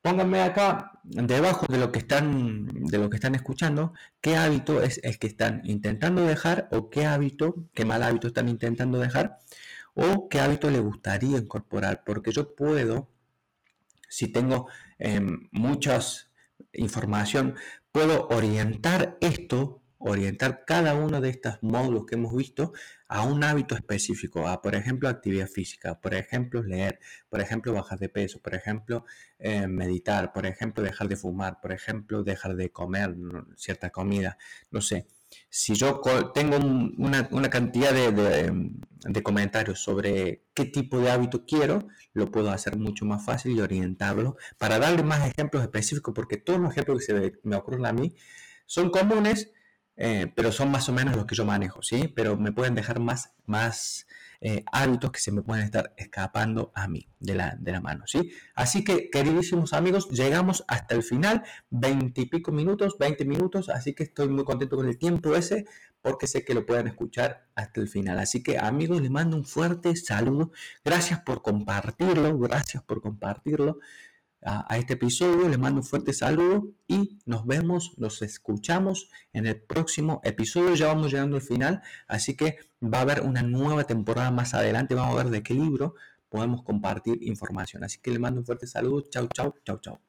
Pónganme 0.02 0.42
acá 0.42 1.00
debajo 1.04 1.66
de 1.70 1.78
lo 1.78 1.92
que 1.92 2.00
están 2.00 2.68
de 2.68 2.98
lo 2.98 3.10
que 3.10 3.16
están 3.16 3.36
escuchando, 3.36 3.94
qué 4.20 4.36
hábito 4.36 4.82
es 4.82 5.00
el 5.04 5.18
que 5.18 5.28
están 5.28 5.62
intentando 5.64 6.26
dejar 6.26 6.68
o 6.72 6.90
qué 6.90 7.06
hábito, 7.06 7.70
qué 7.74 7.86
mal 7.86 8.04
hábito 8.04 8.28
están 8.28 8.50
intentando 8.50 9.00
dejar 9.00 9.40
o 9.94 10.28
qué 10.28 10.42
hábito 10.42 10.70
le 10.70 10.80
gustaría 10.80 11.38
incorporar, 11.38 12.04
porque 12.06 12.32
yo 12.32 12.56
puedo, 12.56 13.10
si 14.10 14.28
tengo 14.28 14.68
eh, 15.00 15.22
muchas 15.52 16.32
información, 16.74 17.56
puedo 17.92 18.28
orientar 18.30 19.18
esto, 19.22 19.83
orientar 20.06 20.66
cada 20.66 20.96
uno 20.96 21.22
de 21.22 21.30
estos 21.30 21.58
módulos 21.62 22.06
que 22.06 22.16
hemos 22.16 22.36
visto 22.36 22.74
a 23.08 23.24
un 23.24 23.44
hábito 23.44 23.76
específico, 23.76 24.48
a 24.48 24.62
por 24.62 24.76
ejemplo 24.76 25.08
actividad 25.08 25.48
física, 25.48 26.00
por 26.00 26.14
ejemplo 26.14 26.62
leer, 26.62 27.00
por 27.30 27.40
ejemplo 27.40 27.74
bajar 27.74 28.00
de 28.00 28.10
peso, 28.10 28.42
por 28.42 28.54
ejemplo 28.54 29.06
eh, 29.40 29.68
meditar, 29.68 30.34
por 30.34 30.46
ejemplo 30.46 30.84
dejar 30.84 31.08
de 31.08 31.16
fumar, 31.16 31.60
por 31.62 31.72
ejemplo 31.72 32.24
dejar 32.24 32.56
de 32.56 32.72
comer 32.72 33.16
cierta 33.56 33.92
comida, 33.92 34.38
no 34.72 34.82
sé. 34.82 35.08
Si 35.50 35.74
yo 35.74 36.02
tengo 36.34 36.58
una, 36.58 37.50
cantidad 37.50 37.92
de, 37.92 39.24
comentarios 39.24 39.80
sobre 39.80 40.44
qué 40.54 40.66
tipo 40.66 41.00
de 41.00 41.10
hábito 41.10 41.46
quiero, 41.46 41.88
lo 42.14 42.30
puedo 42.32 42.52
hacer 42.52 42.78
mucho 42.78 43.06
más 43.06 43.26
fácil 43.26 43.54
y 43.54 43.62
orientarlo 43.62 44.38
para 44.60 44.78
darle 44.78 45.02
más 45.02 45.28
ejemplos 45.28 45.64
específicos, 45.64 46.14
porque 46.14 46.38
todos 46.38 46.60
los 46.60 46.72
ejemplos 46.72 47.00
que 47.00 47.06
se 47.06 47.34
me 47.44 47.56
ocurren 47.56 47.86
a 47.88 47.94
mí 47.94 48.16
son 48.68 48.92
comunes, 48.92 49.52
eh, 49.96 50.32
pero 50.36 50.52
son 50.52 50.72
más 50.72 50.90
o 50.90 50.94
menos 50.94 51.16
los 51.16 51.26
que 51.26 51.36
yo 51.36 51.46
manejo, 51.46 51.82
¿sí? 51.84 52.08
Pero 52.16 52.38
me 52.38 52.52
pueden 52.52 52.76
dejar 52.76 53.00
más, 53.00 53.34
más 53.46 54.08
eh, 54.42 54.66
hábitos 54.72 55.12
que 55.12 55.20
se 55.20 55.32
me 55.32 55.42
pueden 55.42 55.64
estar 55.64 55.94
escapando 55.96 56.72
a 56.76 56.88
mí 56.88 57.08
de 57.20 57.36
la, 57.36 57.56
de 57.60 57.72
la 57.72 57.80
mano, 57.80 58.06
¿sí? 58.08 58.32
Así 58.56 58.84
que, 58.84 59.10
queridísimos 59.10 59.72
amigos, 59.74 60.10
llegamos 60.10 60.66
hasta 60.68 60.96
el 60.96 61.04
final, 61.04 61.44
20 61.70 62.20
y 62.20 62.26
pico 62.26 62.52
minutos, 62.52 62.98
20 63.00 63.24
minutos, 63.26 63.70
así 63.70 63.94
que 63.94 64.04
estoy 64.04 64.30
muy 64.30 64.44
contento 64.44 64.76
con 64.76 64.88
el 64.88 64.98
tiempo 64.98 65.36
ese, 65.36 65.66
porque 66.02 66.28
sé 66.28 66.44
que 66.44 66.54
lo 66.54 66.66
pueden 66.66 66.88
escuchar 66.88 67.48
hasta 67.56 67.80
el 67.80 67.88
final. 67.88 68.20
Así 68.20 68.44
que, 68.44 68.58
amigos, 68.58 69.02
les 69.02 69.12
mando 69.12 69.38
un 69.38 69.46
fuerte 69.46 69.96
saludo, 69.96 70.52
gracias 70.84 71.22
por 71.22 71.42
compartirlo, 71.42 72.38
gracias 72.38 72.84
por 72.84 73.02
compartirlo 73.02 73.80
a, 74.46 74.78
este 74.78 74.94
episodio. 74.94 75.48
Les 75.48 75.60
mando 75.60 75.82
un 75.82 75.86
fuerte 75.86 76.14
saludo 76.14 76.68
y 76.88 77.20
nos 77.26 77.46
vemos, 77.46 77.94
nos 77.98 78.22
escuchamos 78.22 79.10
en 79.34 79.48
el 79.48 79.62
próximo 79.62 80.22
episodio. 80.24 80.76
Ya 80.76 80.88
vamos 80.88 81.12
llegando 81.12 81.36
al 81.36 81.42
final, 81.42 81.82
así 82.08 82.36
que 82.36 82.58
va 82.82 83.00
a 83.00 83.02
haber 83.02 83.22
una 83.22 83.42
nueva 83.42 83.84
temporada 83.86 84.32
más 84.32 84.54
adelante. 84.54 84.96
Vamos 84.96 85.20
a 85.20 85.24
ver 85.24 85.32
de 85.32 85.44
qué 85.44 85.54
libro 85.54 85.96
podemos 86.30 86.64
compartir 86.64 87.22
información. 87.24 87.84
Así 87.84 88.00
que 88.00 88.12
les 88.12 88.20
mando 88.20 88.40
un 88.40 88.46
fuerte 88.46 88.68
saludo. 88.68 89.04
Chau, 89.10 89.28
chau, 89.34 89.54
chau, 89.64 89.80
chau. 89.80 90.00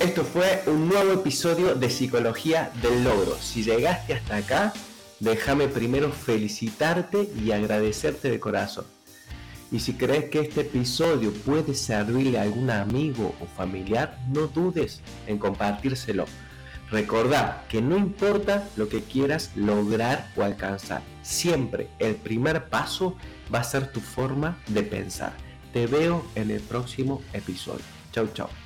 Esto 0.00 0.22
fue 0.22 0.62
un 0.66 0.86
nuevo 0.86 1.12
episodio 1.12 1.74
de 1.74 1.88
Psicología 1.88 2.70
del 2.82 3.04
Logro. 3.04 3.36
Si 3.36 3.62
llegaste 3.62 4.12
hasta 4.12 4.36
acá, 4.36 4.72
déjame 5.18 5.66
primero 5.66 6.12
felicitarte 6.12 7.30
y 7.42 7.52
agradecerte 7.52 8.30
de 8.30 8.38
corazón. 8.38 8.93
Y 9.70 9.80
si 9.80 9.94
crees 9.94 10.30
que 10.30 10.40
este 10.40 10.60
episodio 10.60 11.32
puede 11.32 11.74
servirle 11.74 12.38
a 12.38 12.42
algún 12.42 12.70
amigo 12.70 13.34
o 13.40 13.46
familiar, 13.46 14.18
no 14.28 14.46
dudes 14.46 15.00
en 15.26 15.38
compartírselo. 15.38 16.26
Recordad 16.90 17.66
que 17.66 17.82
no 17.82 17.96
importa 17.96 18.68
lo 18.76 18.88
que 18.88 19.02
quieras 19.02 19.50
lograr 19.56 20.30
o 20.36 20.42
alcanzar, 20.42 21.02
siempre 21.22 21.88
el 21.98 22.14
primer 22.14 22.68
paso 22.68 23.16
va 23.52 23.60
a 23.60 23.64
ser 23.64 23.90
tu 23.90 24.00
forma 24.00 24.58
de 24.68 24.82
pensar. 24.82 25.32
Te 25.72 25.86
veo 25.86 26.24
en 26.34 26.50
el 26.50 26.60
próximo 26.60 27.22
episodio. 27.32 27.84
Chau, 28.12 28.28
chau. 28.32 28.63